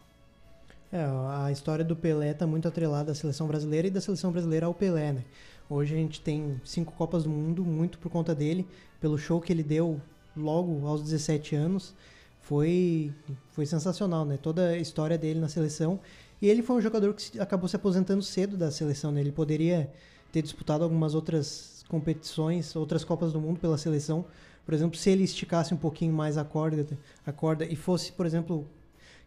[0.92, 1.02] É,
[1.44, 4.74] a história do Pelé está muito atrelada à seleção brasileira e da seleção brasileira ao
[4.74, 5.24] Pelé, né?
[5.70, 8.66] Hoje a gente tem cinco Copas do Mundo, muito por conta dele,
[9.00, 10.00] pelo show que ele deu
[10.36, 11.94] logo aos 17 anos.
[12.40, 13.12] Foi,
[13.52, 14.38] foi sensacional, né?
[14.40, 15.98] Toda a história dele na seleção.
[16.40, 19.20] E ele foi um jogador que acabou se aposentando cedo da seleção, né?
[19.20, 19.90] Ele poderia
[20.30, 24.24] ter disputado algumas outras competições, outras Copas do Mundo pela seleção.
[24.66, 26.84] Por exemplo, se ele esticasse um pouquinho mais a corda,
[27.24, 28.66] a corda e fosse, por exemplo,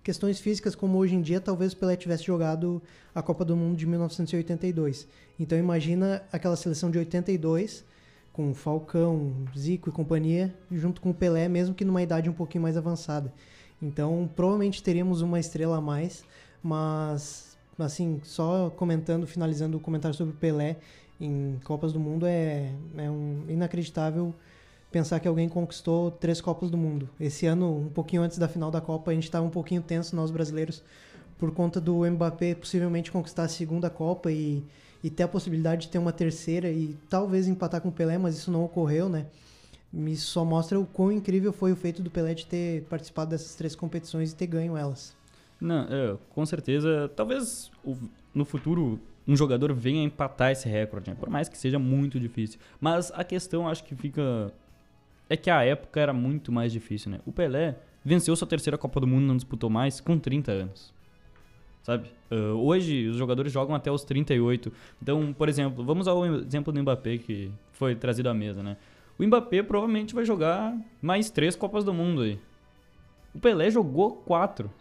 [0.04, 2.82] questões físicas como hoje em dia, talvez o Pelé tivesse jogado
[3.16, 5.08] a Copa do Mundo de 1982.
[5.40, 7.86] Então imagina aquela seleção de 82
[8.34, 12.62] com Falcão, Zico e companhia, junto com o Pelé, mesmo que numa idade um pouquinho
[12.62, 13.34] mais avançada.
[13.82, 16.26] Então, provavelmente teríamos uma estrela a mais,
[16.62, 20.76] mas assim, só comentando, finalizando o comentário sobre o Pelé
[21.20, 24.34] em Copas do Mundo é, é um inacreditável
[24.92, 27.10] pensar que alguém conquistou três Copas do Mundo.
[27.20, 30.16] Esse ano, um pouquinho antes da final da Copa, a gente estava um pouquinho tenso,
[30.16, 30.84] nós brasileiros,
[31.38, 34.64] por conta do Mbappé possivelmente conquistar a segunda Copa e,
[35.04, 38.38] e ter a possibilidade de ter uma terceira e talvez empatar com o Pelé, mas
[38.38, 39.26] isso não ocorreu, né?
[39.94, 43.56] Isso só mostra o quão incrível foi o feito do Pelé de ter participado dessas
[43.56, 45.16] três competições e ter ganho elas.
[45.60, 47.12] Não, é, com certeza.
[47.16, 47.72] Talvez
[48.34, 51.18] no futuro um jogador venha empatar esse recorde, né?
[51.20, 52.60] por mais que seja muito difícil.
[52.82, 54.52] Mas a questão acho que fica
[55.30, 57.20] é que a época era muito mais difícil, né?
[57.26, 60.94] O Pelé venceu sua terceira Copa do Mundo, não disputou mais, com 30 anos.
[61.84, 62.10] Sabe?
[62.32, 64.72] Uh, hoje os jogadores jogam até os 38.
[65.02, 68.76] Então, por exemplo, vamos ao exemplo do Mbappé que foi trazido à mesa, né?
[69.18, 72.40] O Mbappé provavelmente vai jogar mais três Copas do Mundo aí.
[73.34, 74.72] O Pelé jogou quatro.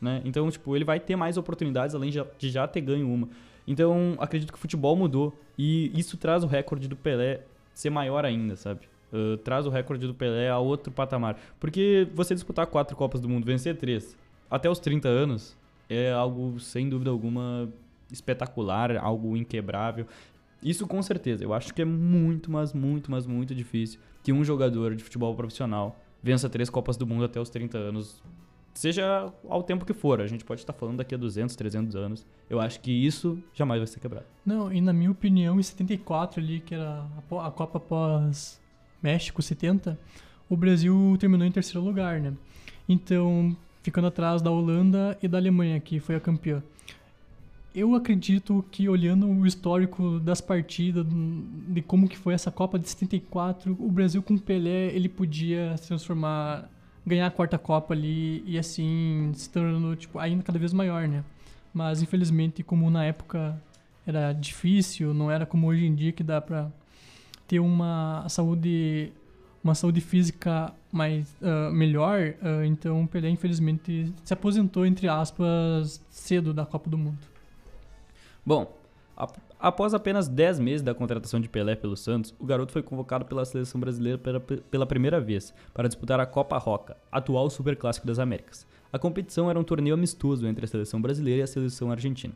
[0.00, 0.20] Né?
[0.24, 3.28] Então, tipo, ele vai ter mais oportunidades além de já ter ganho uma.
[3.66, 8.24] Então, acredito que o futebol mudou e isso traz o recorde do Pelé ser maior
[8.24, 8.80] ainda, sabe?
[9.12, 11.36] Uh, traz o recorde do Pelé a outro patamar.
[11.60, 14.16] Porque você disputar quatro Copas do Mundo, vencer três,
[14.50, 15.56] até os 30 anos,
[15.88, 17.68] é algo, sem dúvida alguma,
[18.10, 20.06] espetacular, algo inquebrável.
[20.62, 21.44] Isso com certeza.
[21.44, 25.34] Eu acho que é muito, mas muito, mas muito difícil que um jogador de futebol
[25.34, 28.22] profissional vença três Copas do Mundo até os 30 anos.
[28.72, 32.26] Seja ao tempo que for, a gente pode estar falando daqui a 200, 300 anos.
[32.48, 34.26] Eu acho que isso jamais vai ser quebrado.
[34.46, 37.04] Não, e na minha opinião, em 74 ali, que era
[37.42, 38.61] a Copa pós
[39.02, 39.98] México 70,
[40.48, 42.32] o Brasil terminou em terceiro lugar, né?
[42.88, 46.62] Então, ficando atrás da Holanda e da Alemanha, que foi a campeã.
[47.74, 51.06] Eu acredito que olhando o histórico das partidas,
[51.68, 55.88] de como que foi essa Copa de 74, o Brasil com Pelé, ele podia se
[55.88, 56.68] transformar,
[57.06, 61.24] ganhar a quarta Copa ali e assim se tornando tipo, ainda cada vez maior, né?
[61.72, 63.58] Mas infelizmente, como na época
[64.06, 66.70] era difícil, não era como hoje em dia que dá pra
[67.52, 69.12] ter uma saúde
[69.62, 76.02] uma saúde física mais uh, melhor, uh, então o Pelé infelizmente se aposentou entre aspas
[76.08, 77.18] cedo da Copa do Mundo.
[78.44, 78.74] Bom,
[79.60, 83.44] após apenas 10 meses da contratação de Pelé pelo Santos, o garoto foi convocado pela
[83.44, 88.66] seleção brasileira pela, pela primeira vez para disputar a Copa Roca, atual Superclássico das Américas.
[88.90, 92.34] A competição era um torneio amistoso entre a seleção brasileira e a seleção argentina.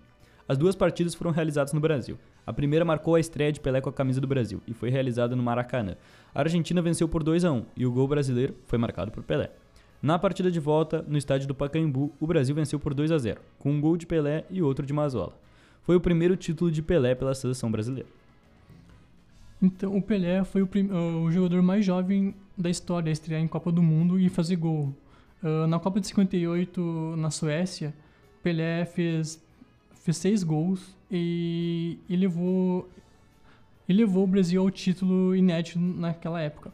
[0.49, 2.17] As duas partidas foram realizadas no Brasil.
[2.47, 5.35] A primeira marcou a estreia de Pelé com a camisa do Brasil e foi realizada
[5.35, 5.97] no Maracanã.
[6.33, 9.51] A Argentina venceu por 2 a 1 e o gol brasileiro foi marcado por Pelé.
[10.01, 13.41] Na partida de volta, no estádio do Pacaembu, o Brasil venceu por 2 a 0,
[13.59, 15.33] com um gol de Pelé e outro de Mazola.
[15.83, 18.09] Foi o primeiro título de Pelé pela seleção brasileira.
[19.61, 20.69] Então, o Pelé foi o,
[21.25, 24.95] o jogador mais jovem da história a estrear em Copa do Mundo e fazer gol.
[25.43, 27.95] Uh, na Copa de 58, na Suécia,
[28.43, 29.43] Pelé fez
[30.07, 32.89] fez seis gols e, e levou
[33.89, 36.73] e levou o Brasil ao título inédito naquela época.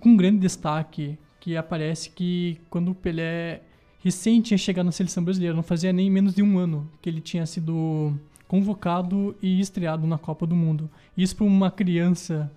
[0.00, 3.62] Com um grande destaque que aparece que quando o Pelé
[4.02, 7.20] recém tinha chegado na seleção brasileira, não fazia nem menos de um ano que ele
[7.20, 10.88] tinha sido convocado e estreado na Copa do Mundo.
[11.16, 12.50] Isso para uma criança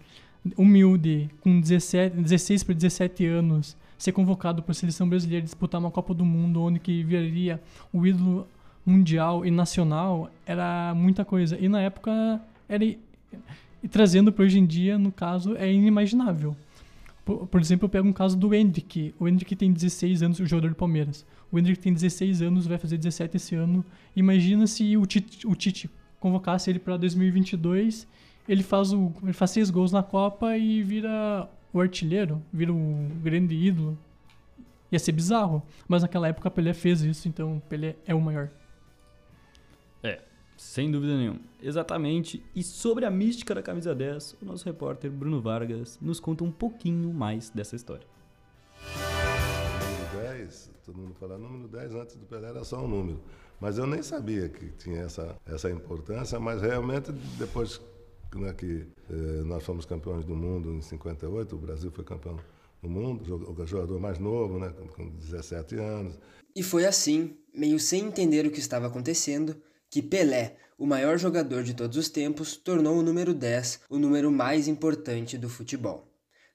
[0.58, 5.92] humilde, com 17, 16 para 17 anos, ser convocado para a seleção brasileira disputar uma
[5.92, 8.48] Copa do Mundo, onde que viraria o ídolo
[8.88, 11.58] mundial e nacional era muita coisa.
[11.60, 12.84] E na época era.
[12.84, 12.98] E
[13.92, 16.56] trazendo para hoje em dia, no caso, é inimaginável.
[17.26, 19.14] Por, por, exemplo, eu pego um caso do Hendrick.
[19.20, 21.26] O Hendrick tem 16 anos, o jogador do Palmeiras.
[21.52, 23.84] O Hendrick tem 16 anos, vai fazer 17 esse ano.
[24.16, 28.08] Imagina se o Tite, o Tite convocasse ele para 2022,
[28.48, 33.10] ele faz, o, ele faz seis gols na Copa e vira o artilheiro, vira o
[33.22, 33.98] grande ídolo.
[34.92, 35.62] Ia ser bizarro.
[35.88, 38.50] Mas naquela época Pelé fez isso, então Pelé é o maior.
[40.58, 41.40] Sem dúvida nenhuma.
[41.62, 42.44] Exatamente.
[42.56, 46.52] E sobre a mística da camisa 10, o nosso repórter Bruno Vargas nos conta um
[46.52, 48.08] pouquinho mais dessa história.
[50.12, 53.20] Número 10, todo mundo fala número 10 antes do Pelé era só um número.
[53.62, 57.80] Mas eu nem sabia que tinha essa, essa importância, mas realmente depois
[58.36, 62.38] né, que eh, nós fomos campeões do mundo em 58, o Brasil foi campeão
[62.82, 66.20] do mundo, o jogador mais novo, né, com 17 anos.
[66.56, 69.56] E foi assim, meio sem entender o que estava acontecendo,
[69.90, 74.32] que Pelé, o maior jogador de todos os tempos, tornou o número 10 o número
[74.32, 76.08] mais importante do futebol.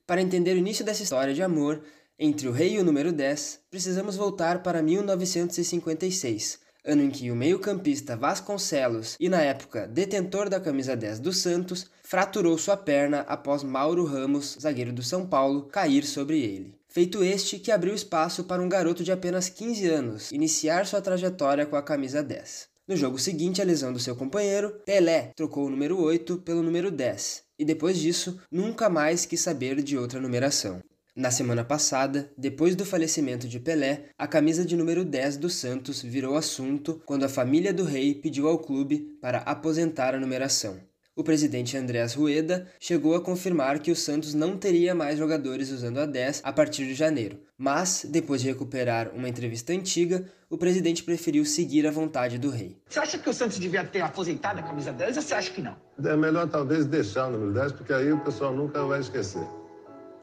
[0.06, 1.82] Para entender o início dessa história de amor
[2.18, 7.36] entre o rei e o número 10, precisamos voltar para 1956, ano em que o
[7.36, 13.62] meio-campista Vasconcelos, e na época detentor da camisa 10 do Santos, fraturou sua perna após
[13.62, 16.74] Mauro Ramos, zagueiro do São Paulo, cair sobre ele.
[16.88, 21.64] Feito este que abriu espaço para um garoto de apenas 15 anos iniciar sua trajetória
[21.64, 22.71] com a camisa 10.
[22.88, 26.90] No jogo seguinte à lesão do seu companheiro, Pelé trocou o número 8 pelo número
[26.90, 30.82] 10 e depois disso nunca mais quis saber de outra numeração.
[31.14, 36.02] Na semana passada, depois do falecimento de Pelé, a camisa de número 10 do Santos
[36.02, 40.80] virou assunto quando a família do rei pediu ao clube para aposentar a numeração.
[41.14, 45.98] O presidente Andrés Rueda chegou a confirmar que o Santos não teria mais jogadores usando
[45.98, 51.04] a 10 a partir de janeiro, mas, depois de recuperar uma entrevista antiga, o presidente
[51.04, 52.78] preferiu seguir a vontade do rei.
[52.88, 55.60] Você acha que o Santos devia ter aposentado a camisa 10 ou você acha que
[55.60, 55.76] não?
[56.02, 59.46] É melhor talvez deixar o número 10, porque aí o pessoal nunca vai esquecer.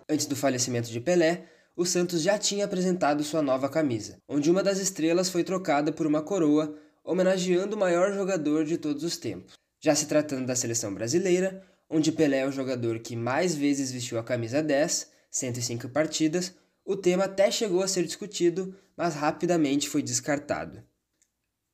[0.09, 1.43] Antes do falecimento de Pelé,
[1.75, 6.07] o Santos já tinha apresentado sua nova camisa, onde uma das estrelas foi trocada por
[6.07, 9.53] uma coroa, homenageando o maior jogador de todos os tempos.
[9.79, 14.19] Já se tratando da seleção brasileira, onde Pelé é o jogador que mais vezes vestiu
[14.19, 16.53] a camisa 10, 105 partidas,
[16.85, 20.83] o tema até chegou a ser discutido, mas rapidamente foi descartado.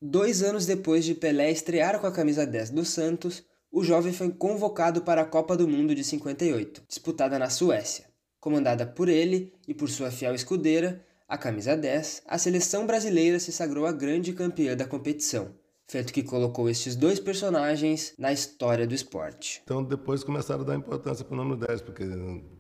[0.01, 4.29] Dois anos depois de Pelé estrear com a camisa 10 do Santos, o jovem foi
[4.31, 8.05] convocado para a Copa do Mundo de 58, disputada na Suécia.
[8.39, 13.51] Comandada por ele e por sua fiel escudeira, a camisa 10, a seleção brasileira se
[13.51, 15.55] sagrou a grande campeã da competição,
[15.87, 19.61] feito que colocou estes dois personagens na história do esporte.
[19.63, 22.03] Então depois começaram a dar importância para o número 10, porque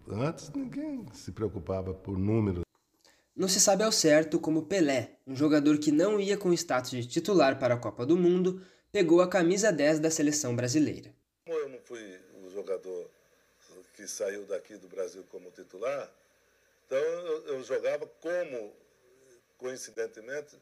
[0.09, 2.61] antes ninguém se preocupava por número.
[3.35, 7.05] Não se sabe ao certo como Pelé, um jogador que não ia com status de
[7.05, 8.61] titular para a Copa do Mundo,
[8.91, 11.13] pegou a camisa 10 da seleção brasileira.
[11.45, 13.09] Como eu não fui o jogador
[13.93, 16.09] que saiu daqui do Brasil como titular,
[16.85, 18.71] então eu, eu jogava como,
[19.57, 20.55] coincidentemente,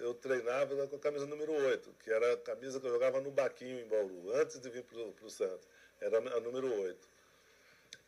[0.00, 3.30] eu treinava com a camisa número 8, que era a camisa que eu jogava no
[3.30, 5.68] Baquinho, em Bauru, antes de vir para o Santos.
[6.00, 7.08] Era a número 8.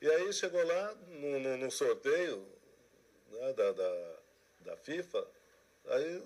[0.01, 2.45] E aí chegou lá, no, no, no sorteio
[3.31, 4.17] né, da, da,
[4.61, 5.27] da FIFA,
[5.89, 6.23] aí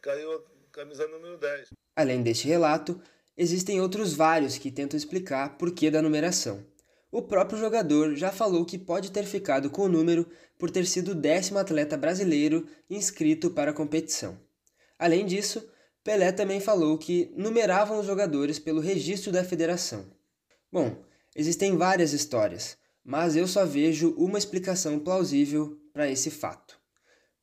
[0.00, 0.40] caiu a
[0.72, 1.68] camisa número 10.
[1.94, 3.00] Além deste relato,
[3.36, 6.64] existem outros vários que tentam explicar por que da numeração.
[7.10, 10.26] O próprio jogador já falou que pode ter ficado com o número
[10.58, 14.47] por ter sido o décimo atleta brasileiro inscrito para a competição.
[14.98, 15.68] Além disso,
[16.02, 20.06] Pelé também falou que numeravam os jogadores pelo registro da federação.
[20.72, 21.04] Bom,
[21.36, 26.78] existem várias histórias, mas eu só vejo uma explicação plausível para esse fato.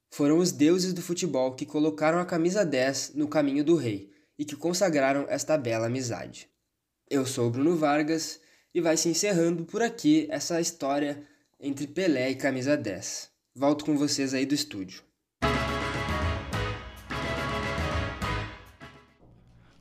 [0.09, 4.45] Foram os deuses do futebol que colocaram a camisa 10 no caminho do rei e
[4.45, 6.49] que consagraram esta bela amizade.
[7.09, 8.39] Eu sou Bruno Vargas
[8.73, 11.25] e vai se encerrando por aqui essa história
[11.59, 13.29] entre Pelé e Camisa 10.
[13.53, 15.03] Volto com vocês aí do estúdio.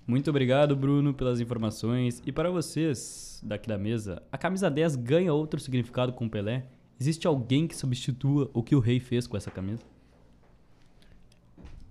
[0.06, 2.22] Muito obrigado, Bruno, pelas informações.
[2.26, 6.66] E para vocês daqui da mesa, a camisa 10 ganha outro significado com Pelé?
[7.00, 9.82] Existe alguém que substitua o que o rei fez com essa camisa?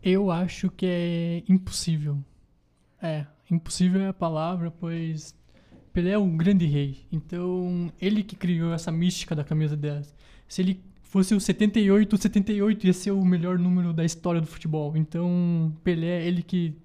[0.02, 2.24] Eu acho que é impossível.
[3.02, 5.36] É, impossível é a palavra, pois
[5.92, 7.08] Pelé é um grande rei.
[7.12, 10.14] Então, ele que criou essa mística da camisa 10.
[10.48, 14.48] Se ele fosse o 78, o 78 ia ser o melhor número da história do
[14.48, 14.96] futebol.
[14.96, 16.76] Então, Pelé, ele que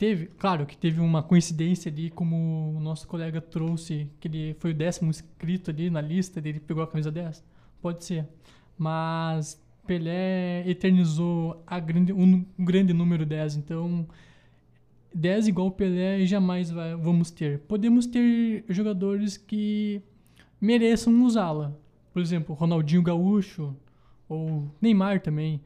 [0.00, 4.70] teve, claro que teve uma coincidência ali, como o nosso colega trouxe, que ele foi
[4.70, 7.44] o décimo inscrito ali na lista, ele pegou a camisa 10.
[7.82, 8.26] Pode ser.
[8.78, 13.56] Mas Pelé eternizou a grande, um grande número 10.
[13.56, 14.08] Então,
[15.14, 17.58] 10 igual Pelé jamais vai, vamos ter.
[17.58, 20.00] Podemos ter jogadores que
[20.58, 21.76] mereçam usá-la.
[22.10, 23.76] Por exemplo, Ronaldinho Gaúcho
[24.26, 25.60] ou Neymar também,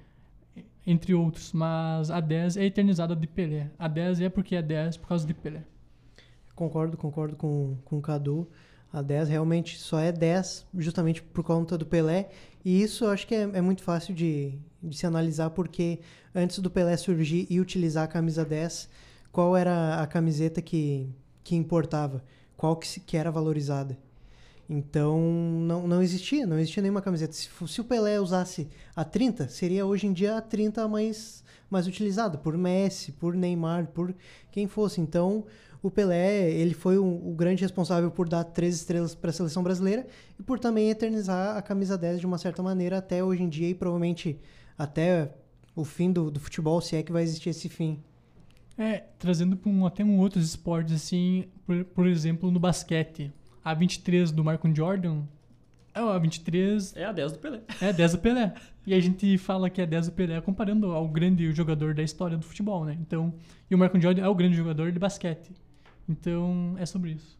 [0.86, 1.52] entre outros.
[1.52, 3.70] Mas a 10 é eternizada de Pelé.
[3.78, 5.64] A 10 é porque é 10 por causa de Pelé.
[6.54, 8.48] Concordo, concordo com, com o Cadu.
[8.92, 12.28] A 10 realmente só é 10 justamente por conta do Pelé.
[12.64, 16.00] E isso eu acho que é, é muito fácil de, de se analisar, porque
[16.34, 18.88] antes do Pelé surgir e utilizar a camisa 10,
[19.32, 22.24] qual era a camiseta que, que importava,
[22.56, 23.98] qual que, que era valorizada.
[24.68, 27.32] Então, não, não existia, não existia nenhuma camiseta.
[27.32, 31.86] Se, se, o Pelé usasse a 30, seria hoje em dia a 30 mais, mais
[31.86, 34.14] utilizada, por Messi, por Neymar, por
[34.50, 35.00] quem fosse.
[35.00, 35.44] Então,
[35.82, 40.06] o Pelé, ele foi o, grande responsável por dar três estrelas para a seleção brasileira
[40.38, 43.68] e por também eternizar a camisa 10 de uma certa maneira até hoje em dia
[43.68, 44.40] e provavelmente
[44.78, 45.30] até
[45.76, 48.02] o fim do, do futebol, se é que vai existir esse fim.
[48.78, 53.30] É, trazendo um, até um outros esportes, assim, por, por, exemplo, no basquete.
[53.64, 55.22] A 23 do Michael Jordan.
[55.94, 56.96] É a 23.
[56.96, 57.60] É a 10 do Pelé.
[57.80, 58.52] É a 10 do Pelé.
[58.86, 62.36] E a gente fala que é 10 o Pelé comparando ao grande jogador da história
[62.36, 62.98] do futebol, né?
[63.00, 63.32] Então,
[63.70, 65.50] e o Michael Jordan é o grande jogador de basquete.
[66.08, 67.38] Então, é sobre isso.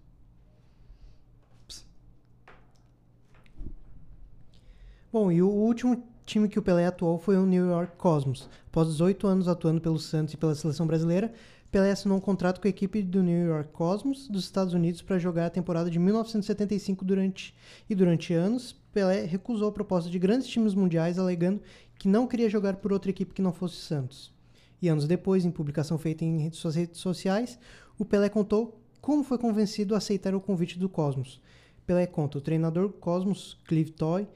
[5.13, 8.49] Bom, e o último time que o Pelé atuou foi o New York Cosmos.
[8.67, 11.33] Após 18 anos atuando pelo Santos e pela seleção brasileira,
[11.75, 15.19] Pelé assinou um contrato com a equipe do New York Cosmos dos Estados Unidos para
[15.19, 17.53] jogar a temporada de 1975 durante
[17.91, 21.61] e durante anos Pelé recusou a proposta de grandes times mundiais alegando
[21.99, 24.33] que não queria jogar por outra equipe que não fosse Santos.
[24.81, 27.59] E anos depois, em publicação feita em suas redes sociais,
[27.99, 31.41] o Pelé contou como foi convencido a aceitar o convite do Cosmos.
[31.85, 34.29] Pelé conta: o treinador Cosmos, Clive Toy,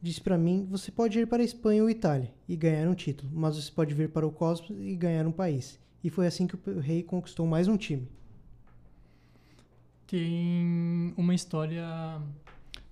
[0.00, 3.30] disse para mim: você pode ir para a Espanha ou Itália e ganhar um título,
[3.34, 5.78] mas você pode vir para o Cosmos e ganhar um país.
[6.08, 8.08] E foi assim que o rei conquistou mais um time.
[10.06, 11.86] Tem uma história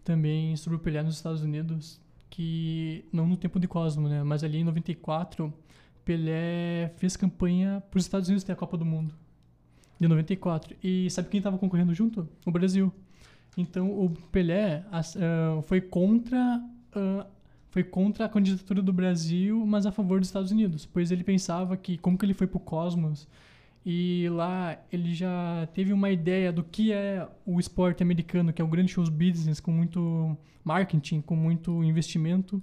[0.04, 1.98] também sobre o Pelé nos Estados Unidos,
[2.28, 5.50] que não no tempo de Cosmo, né, mas ali em 94,
[6.04, 9.14] Pelé fez campanha para os Estados Unidos ter a Copa do Mundo
[9.98, 10.76] de 94.
[10.84, 12.28] E sabe quem estava concorrendo junto?
[12.44, 12.92] O Brasil.
[13.56, 16.62] Então o Pelé uh, foi contra
[17.76, 21.76] foi contra a candidatura do Brasil, mas a favor dos Estados Unidos, pois ele pensava
[21.76, 23.28] que como que ele foi para o Cosmos
[23.84, 28.64] e lá ele já teve uma ideia do que é o esporte americano, que é
[28.64, 32.62] o grande show business com muito marketing, com muito investimento.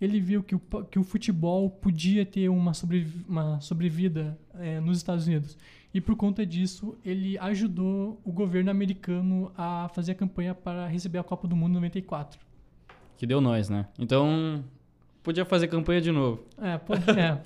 [0.00, 0.60] Ele viu que o,
[0.90, 5.58] que o futebol podia ter uma, sobre, uma sobrevida é, nos Estados Unidos.
[5.92, 11.18] E por conta disso, ele ajudou o governo americano a fazer a campanha para receber
[11.18, 12.53] a Copa do Mundo em 94.
[13.16, 13.86] Que deu nós, né?
[13.98, 14.64] Então,
[15.22, 16.44] podia fazer campanha de novo.
[16.60, 17.40] É, pode, é.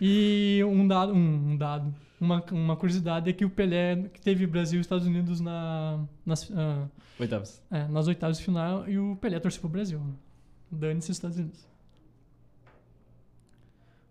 [0.00, 4.46] E um dado, um, um dado uma, uma curiosidade é que o Pelé que teve
[4.46, 7.62] Brasil e Estados Unidos na, nas uh, oitavas.
[7.70, 10.00] É, nas oitavas de final e o Pelé torceu pro Brasil.
[10.70, 11.66] Dane-se os Estados Unidos.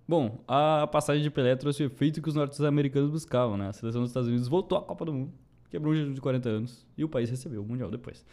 [0.07, 3.69] Bom, a passagem de Pelé trouxe o efeito que os norte-americanos buscavam, né?
[3.69, 5.33] A seleção dos Estados Unidos voltou à Copa do Mundo,
[5.71, 8.23] quebrou um jejum de 40 anos e o país recebeu o Mundial depois.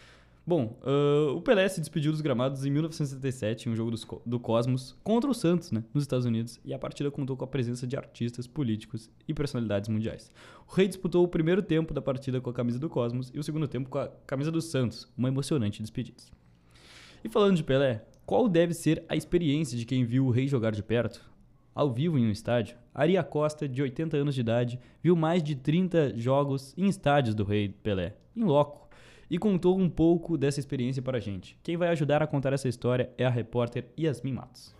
[0.45, 4.41] Bom, uh, o Pelé se despediu dos gramados em 1977 em um jogo dos, do
[4.41, 7.87] Cosmos contra o Santos, né, nos Estados Unidos, e a partida contou com a presença
[7.87, 10.33] de artistas, políticos e personalidades mundiais.
[10.69, 13.43] O Rei disputou o primeiro tempo da partida com a camisa do Cosmos e o
[13.45, 16.25] segundo tempo com a camisa do Santos, uma emocionante despedida.
[17.23, 20.73] E falando de Pelé, qual deve ser a experiência de quem viu o Rei jogar
[20.73, 21.25] de perto?
[21.73, 25.55] Ao vivo em um estádio, Aria Costa, de 80 anos de idade, viu mais de
[25.55, 28.83] 30 jogos em estádios do Rei Pelé, em loco
[29.33, 31.59] e contou um pouco dessa experiência para a gente.
[31.63, 34.75] Quem vai ajudar a contar essa história é a repórter Yasmin Matos.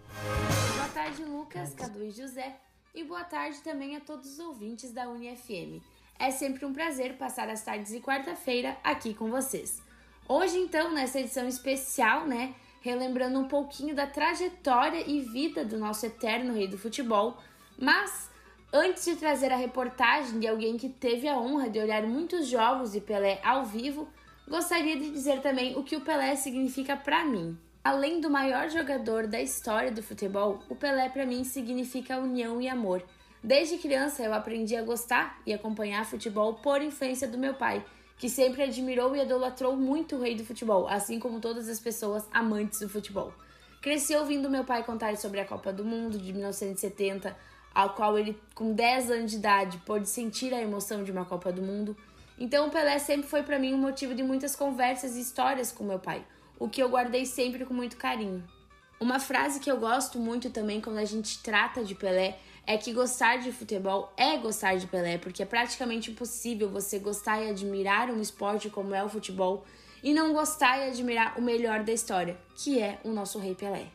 [0.77, 2.57] Boa tarde, Lucas, Cadu e José.
[2.95, 5.81] E boa tarde também a todos os ouvintes da UniFM.
[6.19, 9.83] É sempre um prazer passar as tardes de quarta-feira aqui com vocês.
[10.29, 16.05] Hoje, então, nessa edição especial, né, relembrando um pouquinho da trajetória e vida do nosso
[16.05, 17.39] eterno rei do futebol,
[17.79, 18.31] mas
[18.71, 22.93] antes de trazer a reportagem de alguém que teve a honra de olhar muitos jogos
[22.93, 24.07] de Pelé ao vivo,
[24.53, 27.57] Gostaria de dizer também o que o Pelé significa para mim.
[27.83, 32.69] Além do maior jogador da história do futebol, o Pelé para mim significa união e
[32.69, 33.03] amor.
[33.43, 37.83] Desde criança eu aprendi a gostar e acompanhar futebol por influência do meu pai,
[38.19, 42.29] que sempre admirou e idolatrou muito o rei do futebol, assim como todas as pessoas
[42.31, 43.33] amantes do futebol.
[43.81, 47.35] Cresci ouvindo meu pai contar sobre a Copa do Mundo de 1970,
[47.75, 51.51] ao qual ele, com 10 anos de idade, pôde sentir a emoção de uma Copa
[51.51, 51.97] do Mundo.
[52.43, 55.85] Então o Pelé sempre foi para mim um motivo de muitas conversas e histórias com
[55.85, 56.27] meu pai,
[56.59, 58.43] o que eu guardei sempre com muito carinho.
[58.99, 62.37] Uma frase que eu gosto muito também quando a gente trata de Pelé
[62.67, 67.41] é que gostar de futebol é gostar de Pelé, porque é praticamente impossível você gostar
[67.41, 69.65] e admirar um esporte como é o futebol
[70.03, 73.87] e não gostar e admirar o melhor da história, que é o nosso Rei Pelé.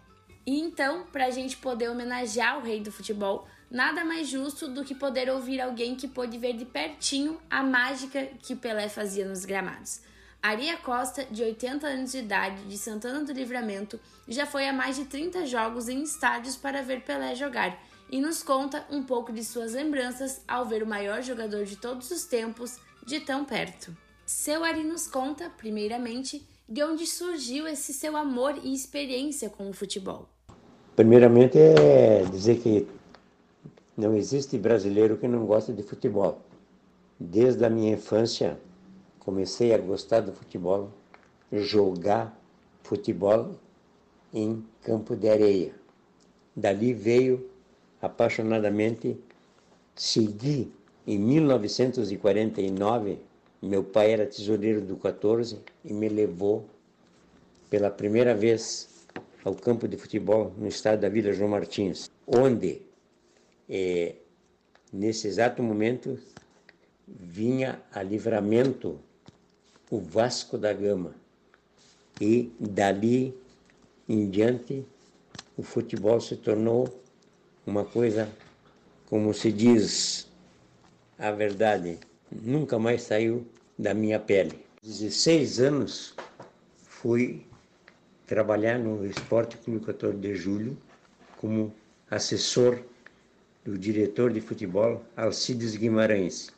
[0.45, 4.84] E então, para a gente poder homenagear o rei do futebol, nada mais justo do
[4.84, 9.45] que poder ouvir alguém que pôde ver de pertinho a mágica que Pelé fazia nos
[9.45, 10.01] gramados.
[10.41, 14.95] Aria Costa, de 80 anos de idade, de Santana do Livramento, já foi a mais
[14.95, 17.78] de 30 jogos em estádios para ver Pelé jogar
[18.09, 22.09] e nos conta um pouco de suas lembranças ao ver o maior jogador de todos
[22.11, 23.95] os tempos de tão perto.
[24.26, 29.74] Seu Ari nos conta, primeiramente, de onde surgiu esse seu amor e experiência com o
[29.74, 30.30] futebol.
[30.95, 32.88] Primeiramente é dizer que
[33.98, 36.39] não existe brasileiro que não goste de futebol.
[37.20, 38.60] Desde a minha infância,
[39.18, 40.91] comecei a gostar do futebol,
[41.52, 42.39] jogar
[42.84, 43.56] futebol
[44.32, 45.74] em campo de areia.
[46.56, 47.50] Dali veio
[48.00, 49.18] apaixonadamente
[49.95, 50.72] seguir
[51.06, 53.18] em 1949.
[53.62, 56.66] Meu pai era tesoureiro do 14 e me levou
[57.70, 59.06] pela primeira vez
[59.43, 62.82] ao campo de futebol no estado da Vila João Martins, onde,
[63.70, 64.15] é,
[64.91, 66.20] nesse exato momento,
[67.07, 68.99] vinha a livramento
[69.89, 71.15] o Vasco da Gama.
[72.20, 73.38] E dali
[74.07, 74.86] em diante,
[75.55, 77.01] o futebol se tornou
[77.65, 78.30] uma coisa,
[79.09, 80.28] como se diz
[81.18, 81.99] a verdade,
[82.32, 83.45] nunca mais saiu
[83.78, 84.65] da minha pele.
[84.82, 86.15] 16 anos
[86.78, 87.45] fui
[88.26, 90.78] trabalhar no Esporte Clube 14 de Julho
[91.38, 91.74] como
[92.09, 92.82] assessor
[93.68, 96.49] do diretor de futebol Alcides Guimarães.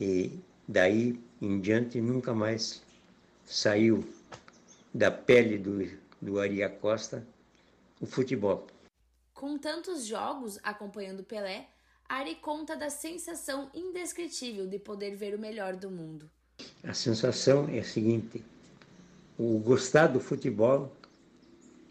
[0.00, 0.38] E
[0.68, 2.80] daí em diante nunca mais
[3.44, 4.08] saiu
[4.94, 5.90] da pele do,
[6.22, 7.26] do Ari Acosta
[8.00, 8.64] o futebol.
[9.34, 11.66] Com tantos jogos acompanhando Pelé,
[12.08, 16.30] Ari conta da sensação indescritível de poder ver o melhor do mundo.
[16.84, 18.44] A sensação é a seguinte:
[19.36, 20.92] o gostar do futebol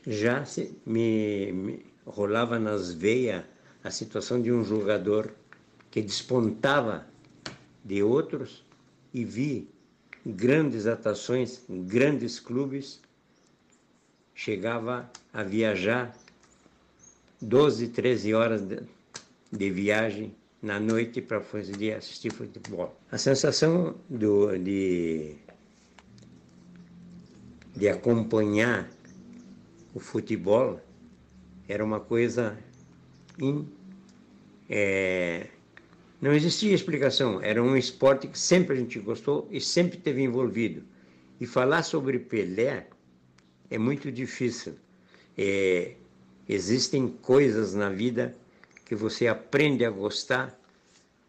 [0.06, 3.44] já se, me, me rolava nas veias
[3.88, 5.34] a situação de um jogador
[5.90, 7.08] que despontava
[7.86, 8.66] de outros
[9.14, 9.70] e vi
[10.26, 13.00] grandes atuações, grandes clubes,
[14.36, 16.14] chegava a viajar
[17.42, 18.82] 12, 13 horas de,
[19.54, 22.94] de viagem na noite para fazer assistir futebol.
[23.10, 25.34] A sensação do, de,
[27.74, 28.90] de acompanhar
[29.94, 30.82] o futebol
[31.70, 32.58] era uma coisa
[33.40, 33.77] in,
[34.70, 35.48] é,
[36.20, 40.84] não existia explicação, era um esporte que sempre a gente gostou e sempre teve envolvido.
[41.40, 42.88] E falar sobre Pelé
[43.70, 44.76] é muito difícil.
[45.38, 45.94] É,
[46.50, 48.36] existem coisas na vida
[48.86, 50.58] que você aprende a gostar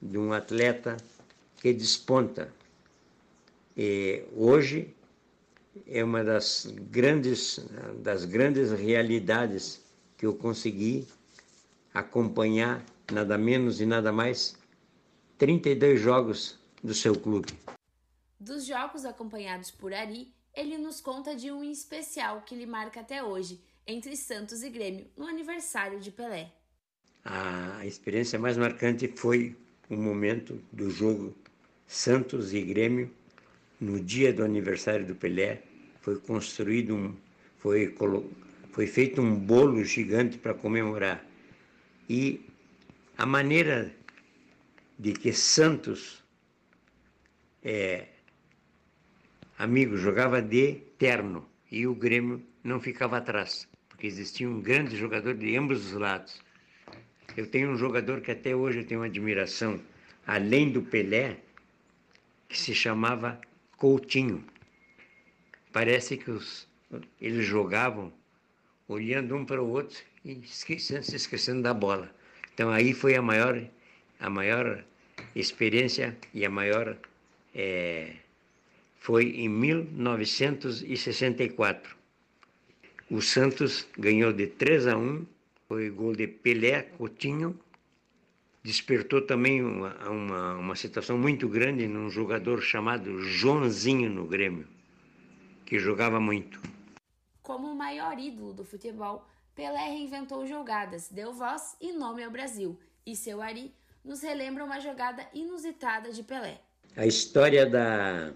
[0.00, 0.96] de um atleta
[1.56, 2.52] que desponta.
[3.76, 4.94] E hoje
[5.86, 7.60] é uma das grandes,
[8.02, 9.80] das grandes realidades
[10.16, 11.06] que eu consegui
[11.92, 14.56] acompanhar, nada menos e nada mais,
[15.38, 17.52] 32 jogos do seu clube.
[18.38, 23.22] Dos jogos acompanhados por Ari, ele nos conta de um especial que lhe marca até
[23.22, 26.52] hoje, entre Santos e Grêmio, no aniversário de Pelé.
[27.24, 29.56] A experiência mais marcante foi
[29.88, 31.34] o momento do jogo
[31.86, 33.10] Santos e Grêmio,
[33.80, 35.62] no dia do aniversário do Pelé.
[36.00, 37.16] Foi construído um,
[37.58, 37.94] foi,
[38.72, 41.24] foi feito um bolo gigante para comemorar.
[42.08, 42.47] E
[43.18, 43.92] a maneira
[44.96, 46.24] de que Santos,
[47.64, 48.06] é,
[49.58, 55.34] amigo, jogava de terno e o Grêmio não ficava atrás, porque existia um grande jogador
[55.34, 56.40] de ambos os lados.
[57.36, 59.80] Eu tenho um jogador que até hoje eu tenho uma admiração,
[60.24, 61.40] além do Pelé,
[62.48, 63.40] que se chamava
[63.76, 64.44] Coutinho.
[65.72, 66.68] Parece que os,
[67.20, 68.12] eles jogavam
[68.86, 72.16] olhando um para o outro e esquecendo, se esquecendo da bola.
[72.58, 73.62] Então aí foi a maior
[74.18, 74.84] a maior
[75.32, 76.98] experiência e a maior
[77.54, 78.16] é,
[78.96, 81.96] foi em 1964.
[83.08, 85.24] O Santos ganhou de 3 a 1,
[85.68, 87.56] foi gol de Pelé, Coutinho,
[88.64, 94.66] despertou também uma, uma, uma situação muito grande num jogador chamado Joãozinho no Grêmio,
[95.64, 96.60] que jogava muito.
[97.40, 99.24] Como o maior ídolo do futebol,
[99.58, 104.78] Pelé reinventou jogadas, deu voz e nome ao Brasil, e seu Ari nos relembra uma
[104.78, 106.60] jogada inusitada de Pelé.
[106.96, 108.32] A história da,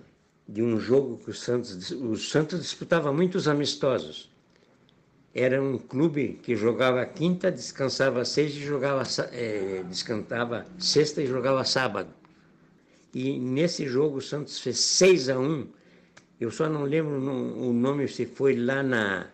[0.49, 4.33] de um jogo que o Santos, o Santos disputava muitos amistosos.
[5.33, 9.85] Era um clube que jogava quinta, descansava sexta e jogava é,
[10.81, 12.13] sexta e jogava sábado.
[13.15, 15.69] E nesse jogo o Santos fez 6 a 1.
[16.41, 19.31] Eu só não lembro o nome se foi lá na,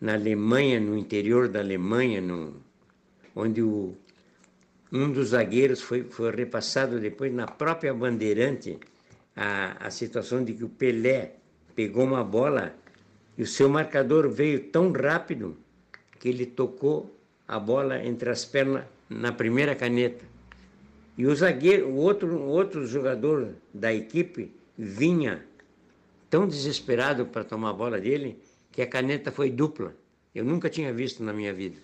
[0.00, 2.56] na Alemanha, no interior da Alemanha, no,
[3.34, 3.94] onde o
[4.92, 8.78] um dos zagueiros foi, foi repassado depois na própria Bandeirante
[9.36, 11.36] a, a situação de que o Pelé
[11.76, 12.74] pegou uma bola
[13.38, 15.56] e o seu marcador veio tão rápido
[16.18, 20.24] que ele tocou a bola entre as pernas na primeira caneta.
[21.16, 25.44] E o zagueiro, o outro, o outro jogador da equipe vinha
[26.28, 28.38] tão desesperado para tomar a bola dele
[28.70, 29.96] que a caneta foi dupla.
[30.34, 31.80] Eu nunca tinha visto na minha vida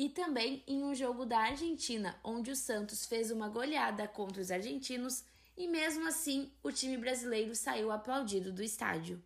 [0.00, 4.50] e também em um jogo da Argentina, onde o Santos fez uma goleada contra os
[4.50, 5.24] argentinos
[5.58, 9.20] e mesmo assim o time brasileiro saiu aplaudido do estádio.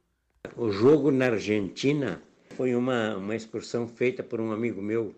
[0.56, 2.20] O jogo na Argentina
[2.56, 5.14] foi uma, uma excursão feita por um amigo meu,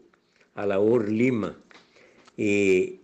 [0.55, 1.57] Alaor Lima,
[2.37, 3.01] e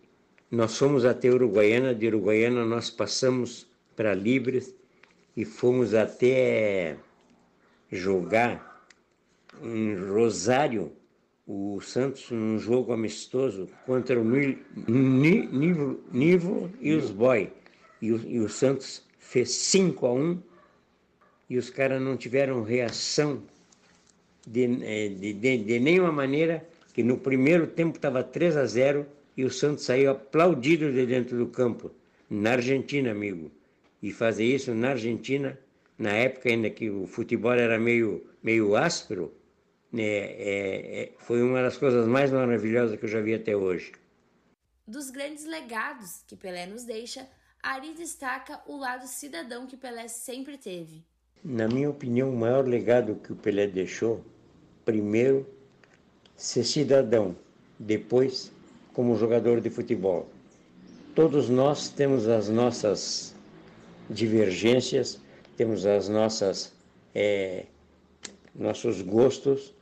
[0.50, 4.74] nós fomos até Uruguaiana, de Uruguaiana nós passamos para Libres
[5.34, 6.98] e fomos até
[7.92, 8.88] jogar
[9.62, 10.92] em Rosário,
[11.46, 14.60] o Santos num jogo amistoso contra o Nivo
[16.80, 17.52] e os Boy.
[18.00, 20.42] E o, e o Santos fez 5 a 1
[21.50, 23.42] e os caras não tiveram reação
[24.46, 29.06] de, eh, de, de, de nenhuma maneira, que no primeiro tempo estava 3 a 0
[29.36, 31.90] e o Santos saiu aplaudido de dentro do campo,
[32.28, 33.50] na Argentina, amigo.
[34.02, 35.58] E fazer isso na Argentina,
[35.98, 39.32] na época ainda que o futebol era meio, meio áspero,
[39.92, 43.92] né, é, é, foi uma das coisas mais maravilhosas que eu já vi até hoje.
[44.86, 47.28] Dos grandes legados que Pelé nos deixa,
[47.62, 51.04] Ari destaca o lado cidadão que Pelé sempre teve.
[51.44, 54.24] Na minha opinião, o maior legado que o Pelé deixou,
[54.84, 55.46] primeiro,
[56.36, 57.36] ser cidadão,
[57.78, 58.50] depois,
[58.92, 60.28] como jogador de futebol.
[61.14, 63.34] Todos nós temos as nossas
[64.08, 65.20] divergências,
[65.56, 66.72] temos as nossas
[67.14, 67.66] é,
[68.54, 69.74] nossos gostos,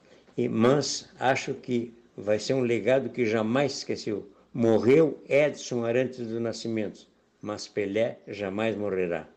[0.51, 4.31] mas acho que vai ser um legado que jamais esqueceu.
[4.53, 7.07] Morreu Edson Arantes do Nascimento,
[7.41, 9.29] mas Pelé jamais morrerá.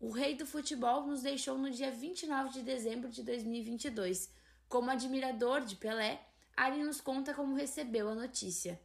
[0.00, 4.30] O rei do futebol nos deixou no dia 29 de dezembro de 2022.
[4.68, 6.20] Como admirador de Pelé,
[6.56, 8.80] Ari nos conta como recebeu a notícia.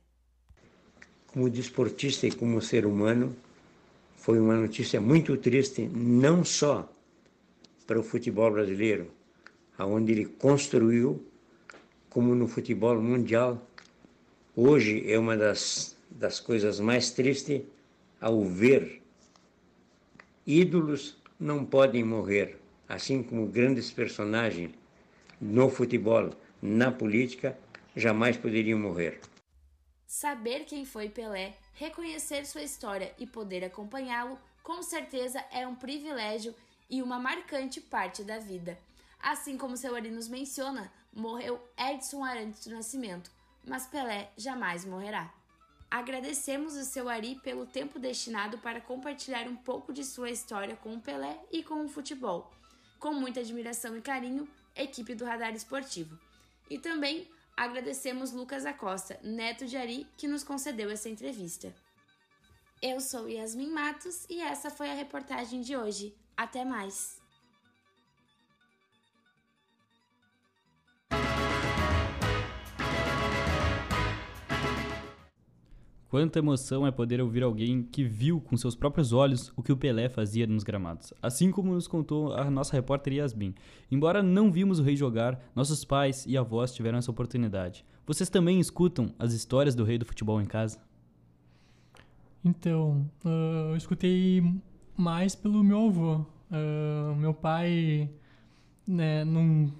[1.27, 3.35] Como desportista e como ser humano,
[4.23, 6.89] foi uma notícia muito triste, não só
[7.85, 9.11] para o futebol brasileiro,
[9.77, 11.21] aonde ele construiu
[12.09, 13.61] como no futebol mundial.
[14.55, 17.63] Hoje é uma das, das coisas mais tristes
[18.21, 19.01] ao ver
[20.47, 22.57] ídolos não podem morrer,
[22.87, 24.71] assim como grandes personagens
[25.41, 26.29] no futebol,
[26.61, 27.57] na política,
[27.93, 29.19] jamais poderiam morrer.
[30.07, 36.55] Saber quem foi Pelé, reconhecer sua história e poder acompanhá-lo, com certeza é um privilégio
[36.89, 38.77] e uma marcante parte da vida.
[39.19, 43.31] Assim como seu Ari nos menciona, morreu Edson Arantes do Nascimento,
[43.65, 45.33] mas Pelé jamais morrerá.
[45.89, 50.95] Agradecemos o seu Ari pelo tempo destinado para compartilhar um pouco de sua história com
[50.95, 52.51] o Pelé e com o futebol.
[52.99, 56.17] Com muita admiração e carinho, equipe do Radar Esportivo.
[56.69, 61.73] E também agradecemos Lucas Acosta, neto de Ari, que nos concedeu essa entrevista.
[62.81, 66.13] Eu sou Yasmin Matos e essa foi a reportagem de hoje.
[66.35, 67.22] Até mais!
[76.13, 79.75] Quanta emoção é poder ouvir alguém que viu com seus próprios olhos o que o
[79.75, 83.55] Pelé fazia nos gramados, assim como nos contou a nossa repórter Yasmin.
[83.89, 87.83] Embora não vimos o rei jogar, nossos pais e avós tiveram essa oportunidade.
[88.05, 90.77] Vocês também escutam as histórias do rei do futebol em casa?
[92.45, 94.43] Então, uh, eu escutei
[94.95, 96.17] mais pelo meu avô.
[96.17, 98.07] Uh, meu pai
[98.85, 99.23] né,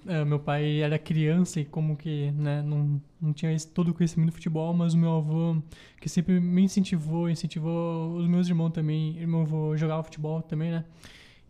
[0.06, 3.94] é, meu pai era criança e como que, né, não, não tinha esse, todo o
[3.94, 5.62] conhecimento do futebol, mas o meu avô,
[6.00, 10.84] que sempre me incentivou, incentivou os meus irmãos também, meu avô jogava futebol também, né,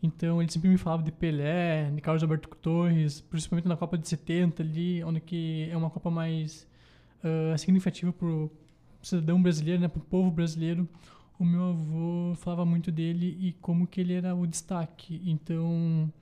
[0.02, 4.08] então ele sempre me falava de Pelé, de Carlos Alberto Torres, principalmente na Copa de
[4.08, 6.66] 70 ali, onde que é uma Copa mais
[7.22, 8.50] uh, significativa para o
[9.00, 10.88] cidadão brasileiro, né, para o povo brasileiro,
[11.38, 16.12] o meu avô falava muito dele e como que ele era o destaque, então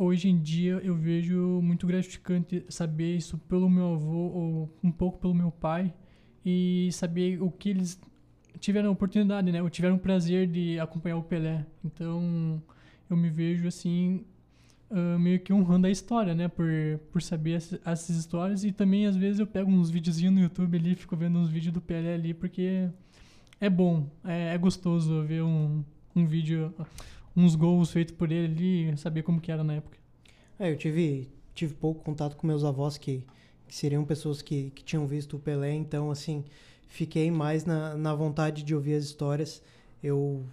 [0.00, 5.18] hoje em dia eu vejo muito gratificante saber isso pelo meu avô ou um pouco
[5.18, 5.92] pelo meu pai
[6.44, 8.00] e saber o que eles
[8.58, 9.62] tiveram oportunidade, né?
[9.62, 11.66] Ou tiveram o prazer de acompanhar o Pelé.
[11.84, 12.62] Então
[13.10, 14.24] eu me vejo assim
[14.90, 16.48] uh, meio que honrando a história, né?
[16.48, 16.66] Por,
[17.12, 20.78] por saber essas, essas histórias e também às vezes eu pego uns videozinhos no YouTube
[20.78, 22.88] ali, fico vendo uns vídeos do Pelé ali porque
[23.60, 25.84] é bom, é, é gostoso ver um,
[26.16, 26.74] um vídeo
[27.40, 29.98] uns gols feitos por ele ali, saber como que era na época.
[30.58, 33.24] É, eu tive, tive pouco contato com meus avós, que,
[33.66, 36.44] que seriam pessoas que, que tinham visto o Pelé, então, assim,
[36.86, 39.62] fiquei mais na, na vontade de ouvir as histórias.
[40.02, 40.44] Eu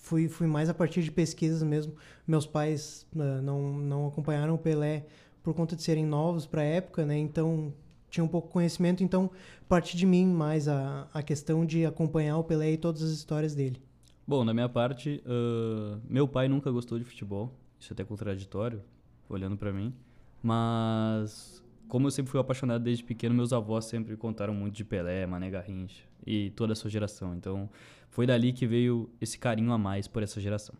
[0.00, 1.94] fui, fui mais a partir de pesquisas mesmo.
[2.26, 5.06] Meus pais uh, não, não acompanharam o Pelé
[5.42, 7.16] por conta de serem novos para a época, né?
[7.16, 7.72] Então,
[8.10, 9.30] tinha um pouco conhecimento, então
[9.68, 13.54] parte de mim mais a, a questão de acompanhar o Pelé e todas as histórias
[13.54, 13.80] dele.
[14.28, 18.82] Bom, da minha parte, uh, meu pai nunca gostou de futebol, isso é até contraditório,
[19.28, 19.94] olhando para mim,
[20.42, 25.24] mas como eu sempre fui apaixonado desde pequeno, meus avós sempre contaram muito de Pelé,
[25.26, 27.70] Mané Garrincha e toda a sua geração, então
[28.10, 30.74] foi dali que veio esse carinho a mais por essa geração.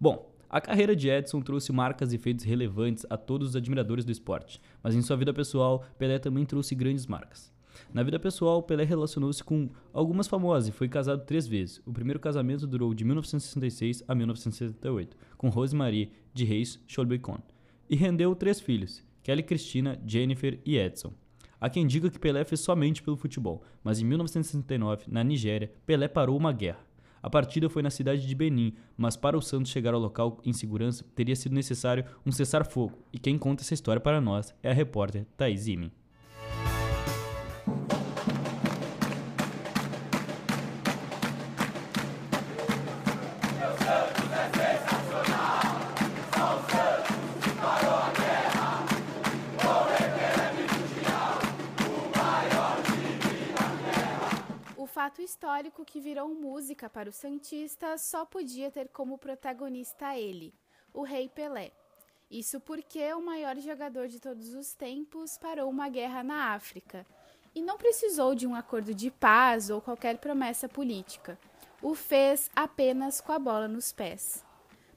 [0.00, 4.10] Bom, a carreira de Edson trouxe marcas e feitos relevantes a todos os admiradores do
[4.10, 7.54] esporte, mas em sua vida pessoal, Pelé também trouxe grandes marcas.
[7.92, 11.80] Na vida pessoal, Pelé relacionou-se com algumas famosas e foi casado três vezes.
[11.86, 17.38] O primeiro casamento durou de 1966 a 1978, com Rosemarie de Reis Cholbecon,
[17.88, 21.12] e rendeu três filhos, Kelly Cristina, Jennifer e Edson.
[21.60, 26.08] Há quem diga que Pelé fez somente pelo futebol, mas em 1969, na Nigéria, Pelé
[26.08, 26.84] parou uma guerra.
[27.22, 30.52] A partida foi na cidade de Benin, mas para o Santos chegar ao local em
[30.52, 34.74] segurança teria sido necessário um cessar-fogo, e quem conta essa história para nós é a
[34.74, 35.90] repórter Thaís Imin.
[55.04, 60.54] Fato histórico que virou música para o Santista só podia ter como protagonista ele,
[60.94, 61.72] o Rei Pelé.
[62.30, 67.04] Isso porque o maior jogador de todos os tempos parou uma guerra na África
[67.54, 71.38] e não precisou de um acordo de paz ou qualquer promessa política.
[71.82, 74.42] O fez apenas com a bola nos pés.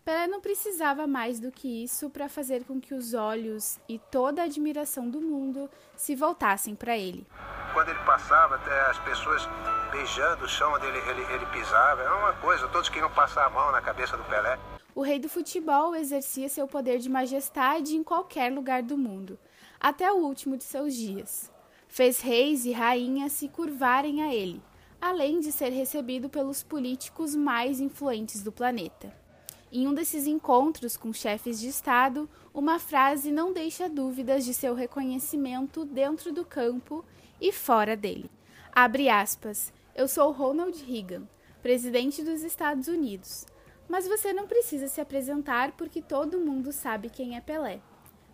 [0.07, 4.41] Pelé não precisava mais do que isso para fazer com que os olhos e toda
[4.41, 7.27] a admiração do mundo se voltassem para ele.
[7.73, 9.45] Quando ele passava, até as pessoas
[9.91, 13.49] beijando o chão onde ele, ele, ele pisava, era uma coisa, todos queriam passar a
[13.49, 14.57] mão na cabeça do Pelé.
[14.95, 19.37] O rei do futebol exercia seu poder de majestade em qualquer lugar do mundo,
[19.77, 21.51] até o último de seus dias.
[21.89, 24.63] Fez reis e rainhas se curvarem a ele,
[25.01, 29.26] além de ser recebido pelos políticos mais influentes do planeta.
[29.71, 34.73] Em um desses encontros com chefes de Estado, uma frase não deixa dúvidas de seu
[34.73, 37.03] reconhecimento dentro do campo
[37.39, 38.31] e fora dele.
[38.71, 39.73] Abre aspas.
[39.93, 41.27] Eu sou Ronald Reagan,
[41.61, 43.45] presidente dos Estados Unidos.
[43.89, 47.81] Mas você não precisa se apresentar porque todo mundo sabe quem é Pelé.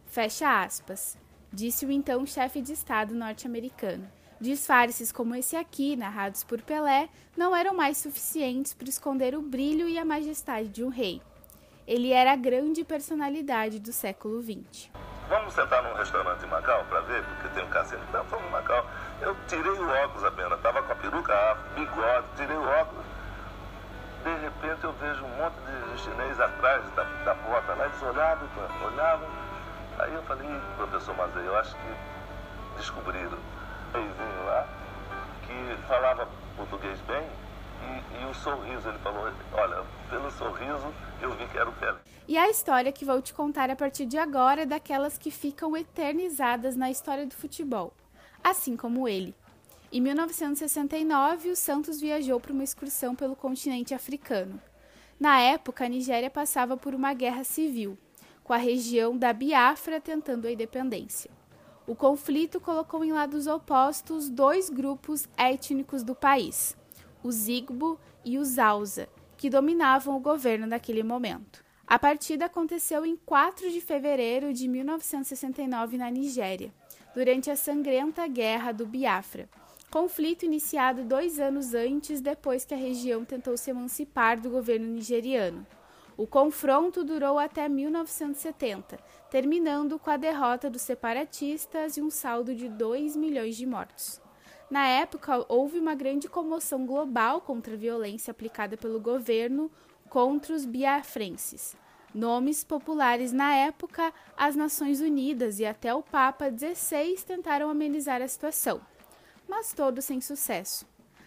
[0.06, 1.18] Fecha aspas,
[1.52, 4.08] disse o então chefe de Estado norte-americano.
[4.44, 9.88] Disfarces como esse aqui, narrados por Pelé, não eram mais suficientes para esconder o brilho
[9.88, 11.22] e a majestade de um rei.
[11.88, 14.90] Ele era a grande personalidade do século XX.
[15.30, 18.02] Vamos sentar num restaurante em Macau para ver, porque tem um cassino.
[18.10, 18.86] Então, fomos em Macau.
[19.22, 23.06] Eu tirei o óculos apenas, estava com a peruca, bigode, tirei o óculos.
[24.26, 28.50] De repente eu vejo um monte de chinês atrás da, da porta lá, eles olhavam,
[28.92, 29.30] olhavam.
[30.00, 31.96] Aí eu falei, professor Mazei, eu acho que
[32.76, 33.53] descobriram
[34.00, 34.68] lá,
[35.46, 37.24] que falava português bem,
[37.84, 42.00] e, e, o sorriso, ele falou, olha, pelo sorriso eu vi que era o Pelé.
[42.28, 45.76] E a história que vou te contar a partir de agora é daquelas que ficam
[45.76, 47.94] eternizadas na história do futebol,
[48.44, 49.36] assim como ele.
[49.92, 54.60] Em 1969, o Santos viajou para uma excursão pelo continente africano.
[55.20, 57.98] Na época, a Nigéria passava por uma guerra civil,
[58.44, 61.30] com a região da Biafra tentando a independência.
[61.86, 66.78] O conflito colocou em lados opostos dois grupos étnicos do país,
[67.22, 71.62] os Igbo e os Hausa, que dominavam o governo naquele momento.
[71.86, 76.74] A partida aconteceu em 4 de fevereiro de 1969 na Nigéria,
[77.14, 79.50] durante a sangrenta Guerra do Biafra,
[79.92, 85.68] conflito iniciado dois anos antes depois que a região tentou se emancipar do governo nigeriano.
[86.16, 89.00] O confronto durou até 1970,
[89.32, 94.22] terminando com a derrota dos separatistas e um saldo de 2 milhões de mortos.
[94.70, 99.72] Na época, houve uma grande comoção global contra a violência aplicada pelo governo
[100.08, 101.76] contra os biafrenses.
[102.14, 108.28] Nomes populares na época, as Nações Unidas e até o Papa XVI tentaram amenizar a
[108.28, 108.80] situação,
[109.48, 110.86] mas todos sem sucesso,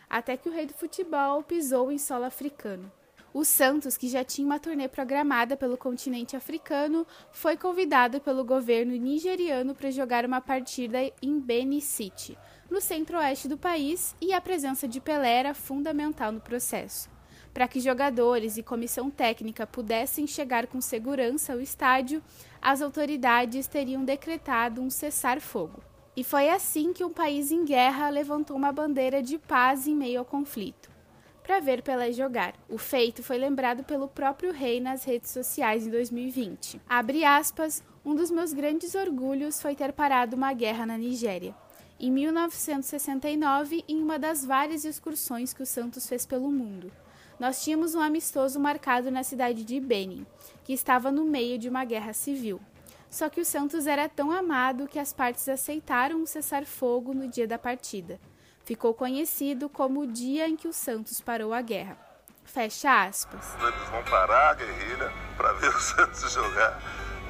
[0.09, 2.91] até que o rei do futebol pisou em solo africano.
[3.37, 8.97] O Santos, que já tinha uma turnê programada pelo continente africano, foi convidado pelo governo
[8.97, 12.39] nigeriano para jogar uma partida em Benin City,
[12.71, 17.11] no centro-oeste do país, e a presença de Pelé era fundamental no processo.
[17.53, 22.23] Para que jogadores e comissão técnica pudessem chegar com segurança ao estádio,
[22.63, 25.83] as autoridades teriam decretado um cessar-fogo.
[26.17, 30.21] E foi assim que um país em guerra levantou uma bandeira de paz em meio
[30.21, 30.96] ao conflito
[31.47, 32.55] para ver Pelé jogar.
[32.69, 36.81] O feito foi lembrado pelo próprio rei nas redes sociais em 2020.
[36.89, 41.55] Abre aspas, um dos meus grandes orgulhos foi ter parado uma guerra na Nigéria.
[42.01, 46.91] Em 1969, em uma das várias excursões que o Santos fez pelo mundo.
[47.39, 50.27] Nós tínhamos um amistoso marcado na cidade de Benin,
[50.65, 52.61] que estava no meio de uma guerra civil.
[53.09, 57.47] Só que o Santos era tão amado que as partes aceitaram um cessar-fogo no dia
[57.47, 58.19] da partida
[58.67, 61.97] ficou conhecido como o dia em que o Santos parou a guerra.
[62.45, 63.55] Fecha aspas.
[63.63, 66.83] Eles vão parar a guerrilha para ver o Santos jogar.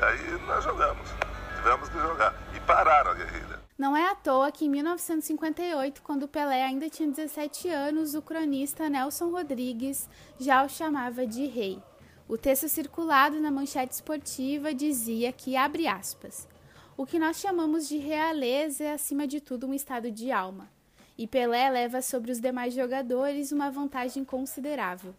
[0.02, 1.08] Aí nós jogamos.
[1.56, 2.34] Tivemos que jogar.
[2.54, 3.60] E pararam a guerrilha.
[3.76, 8.88] Não é à toa que em 1958, quando Pelé ainda tinha 17 anos, o cronista
[8.88, 10.08] Nelson Rodrigues
[10.40, 11.82] já o chamava de rei.
[12.26, 16.48] O texto circulado na manchete esportiva dizia que, abre aspas,
[16.96, 20.74] O que nós chamamos de realeza é, acima de tudo, um estado de alma.
[21.18, 25.14] E Pelé leva sobre os demais jogadores uma vantagem considerável,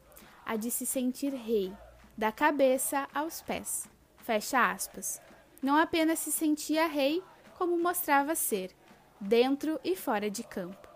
[0.46, 1.74] a de se sentir rei,
[2.18, 3.88] da cabeça aos pés.
[4.18, 5.22] Fecha aspas.
[5.62, 7.24] Não apenas se sentia rei,
[7.58, 8.72] como mostrava ser,
[9.20, 10.88] dentro e fora de campo.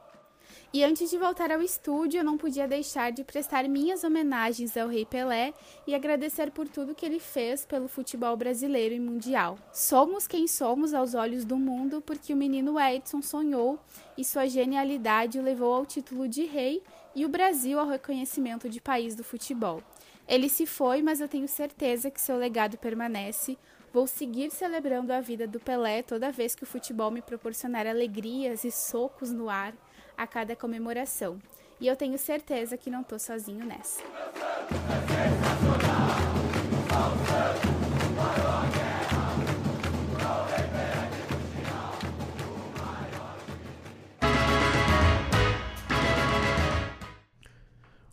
[0.73, 4.87] E antes de voltar ao estúdio, eu não podia deixar de prestar minhas homenagens ao
[4.87, 5.53] Rei Pelé
[5.85, 9.57] e agradecer por tudo que ele fez pelo futebol brasileiro e mundial.
[9.73, 13.79] Somos quem somos aos olhos do mundo porque o menino Edson sonhou
[14.17, 16.81] e sua genialidade o levou ao título de rei
[17.15, 19.83] e o Brasil ao reconhecimento de país do futebol.
[20.27, 23.57] Ele se foi, mas eu tenho certeza que seu legado permanece.
[23.91, 28.63] Vou seguir celebrando a vida do Pelé toda vez que o futebol me proporcionar alegrias
[28.63, 29.73] e socos no ar
[30.21, 31.39] a cada comemoração.
[31.79, 34.03] E eu tenho certeza que não estou sozinho nessa.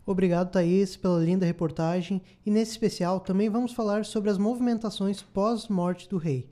[0.03, 2.23] Obrigado, Thaís, pela linda reportagem.
[2.43, 6.49] E nesse especial também vamos falar sobre as movimentações pós-morte do rei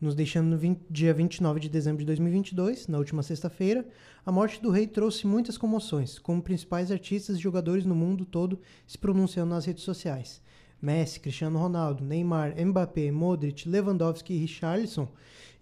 [0.00, 3.86] nos deixando no 20, dia 29 de dezembro de 2022, na última sexta-feira,
[4.24, 8.58] a morte do rei trouxe muitas comoções, com principais artistas e jogadores no mundo todo
[8.86, 10.40] se pronunciando nas redes sociais.
[10.80, 15.08] Messi, Cristiano Ronaldo, Neymar, Mbappé, Modric, Lewandowski e Richarlison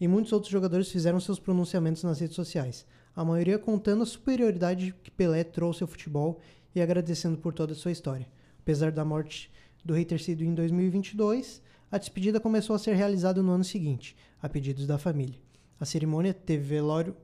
[0.01, 2.87] e muitos outros jogadores fizeram seus pronunciamentos nas redes sociais,
[3.17, 6.39] a maioria contando a superioridade que Pelé trouxe ao futebol
[6.73, 8.29] e agradecendo por toda a sua história.
[8.61, 9.51] Apesar da morte
[9.85, 11.61] do rei ter sido em 2022,
[11.91, 15.41] a despedida começou a ser realizada no ano seguinte, a pedidos da família.
[15.81, 17.17] A cerimônia teve velório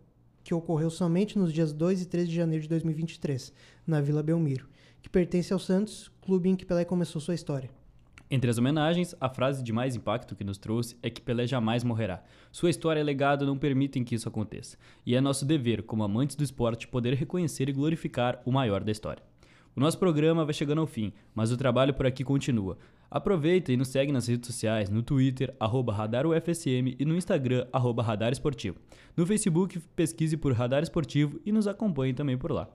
[0.42, 3.52] que ocorreu somente nos dias 2 e 3 de janeiro de 2023,
[3.86, 4.68] na Vila Belmiro,
[5.02, 7.70] que pertence ao Santos, clube em que Pelé começou sua história.
[8.30, 11.84] Entre as homenagens, a frase de mais impacto que nos trouxe é que Pelé jamais
[11.84, 12.22] morrerá.
[12.50, 16.36] Sua história e legado não permitem que isso aconteça, e é nosso dever, como amantes
[16.36, 19.22] do esporte, poder reconhecer e glorificar o maior da história.
[19.76, 22.78] O nosso programa vai chegando ao fim, mas o trabalho por aqui continua.
[23.10, 28.02] Aproveita e nos segue nas redes sociais, no Twitter, arroba RadarUFSM e no Instagram, arroba
[28.02, 28.78] Radar Esportivo.
[29.16, 32.68] No Facebook, pesquise por Radar Esportivo e nos acompanhe também por lá.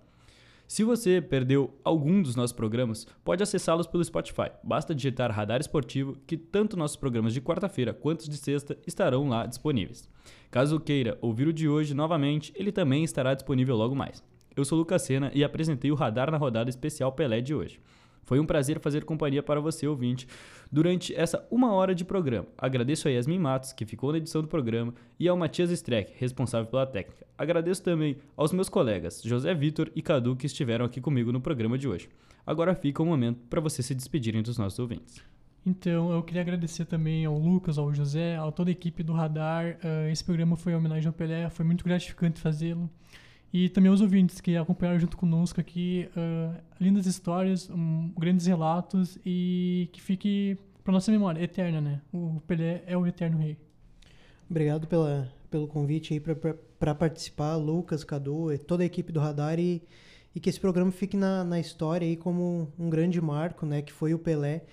[0.68, 4.52] Se você perdeu algum dos nossos programas, pode acessá-los pelo Spotify.
[4.64, 9.46] Basta digitar Radar Esportivo, que tanto nossos programas de quarta-feira quanto de sexta estarão lá
[9.46, 10.08] disponíveis.
[10.52, 14.22] Caso queira ouvir o de hoje novamente, ele também estará disponível logo mais.
[14.60, 17.80] Eu sou Lucas Sena e apresentei o Radar na rodada especial Pelé de hoje.
[18.24, 20.28] Foi um prazer fazer companhia para você, ouvinte,
[20.70, 22.46] durante essa uma hora de programa.
[22.58, 26.70] Agradeço a Yasmin Matos, que ficou na edição do programa, e ao Matias Streck, responsável
[26.70, 27.26] pela técnica.
[27.38, 31.78] Agradeço também aos meus colegas José Vitor e Cadu, que estiveram aqui comigo no programa
[31.78, 32.10] de hoje.
[32.46, 35.24] Agora fica um momento para vocês se despedirem dos nossos ouvintes.
[35.66, 39.78] Então, eu queria agradecer também ao Lucas, ao José, a toda a equipe do Radar.
[39.82, 42.90] Uh, esse programa foi uma homenagem ao Pelé, foi muito gratificante fazê-lo.
[43.52, 49.18] E também os ouvintes que acompanharam junto conosco aqui uh, lindas histórias, um, grandes relatos
[49.26, 52.02] e que fique para nossa memória eterna, né?
[52.14, 53.58] O Pelé é o eterno rei.
[54.50, 56.20] Obrigado pela, pelo convite aí
[56.80, 59.82] para participar, Lucas, Cadu, toda a equipe do Radar e,
[60.34, 63.82] e que esse programa fique na, na história aí como um grande marco, né?
[63.82, 64.64] Que foi o Pelé.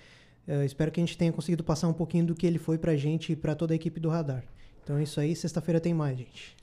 [0.47, 2.91] Uh, espero que a gente tenha conseguido passar um pouquinho do que ele foi para
[2.91, 4.43] a gente e para toda a equipe do Radar.
[4.83, 6.56] Então é isso aí, sexta-feira tem mais, gente.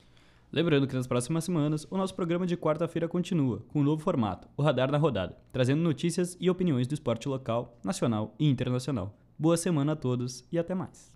[0.55, 4.47] Lembrando que nas próximas semanas, o nosso programa de quarta-feira continua, com um novo formato,
[4.55, 9.13] o Radar na Rodada, trazendo notícias e opiniões do esporte local, nacional e internacional.
[9.37, 11.13] Boa semana a todos e até mais.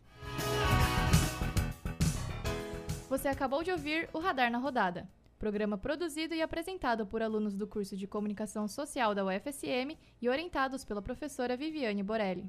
[3.09, 5.09] Você acabou de ouvir o Radar na Rodada,
[5.39, 10.83] programa produzido e apresentado por alunos do curso de Comunicação Social da UFSM e orientados
[10.83, 12.43] pela professora Viviane Borelli.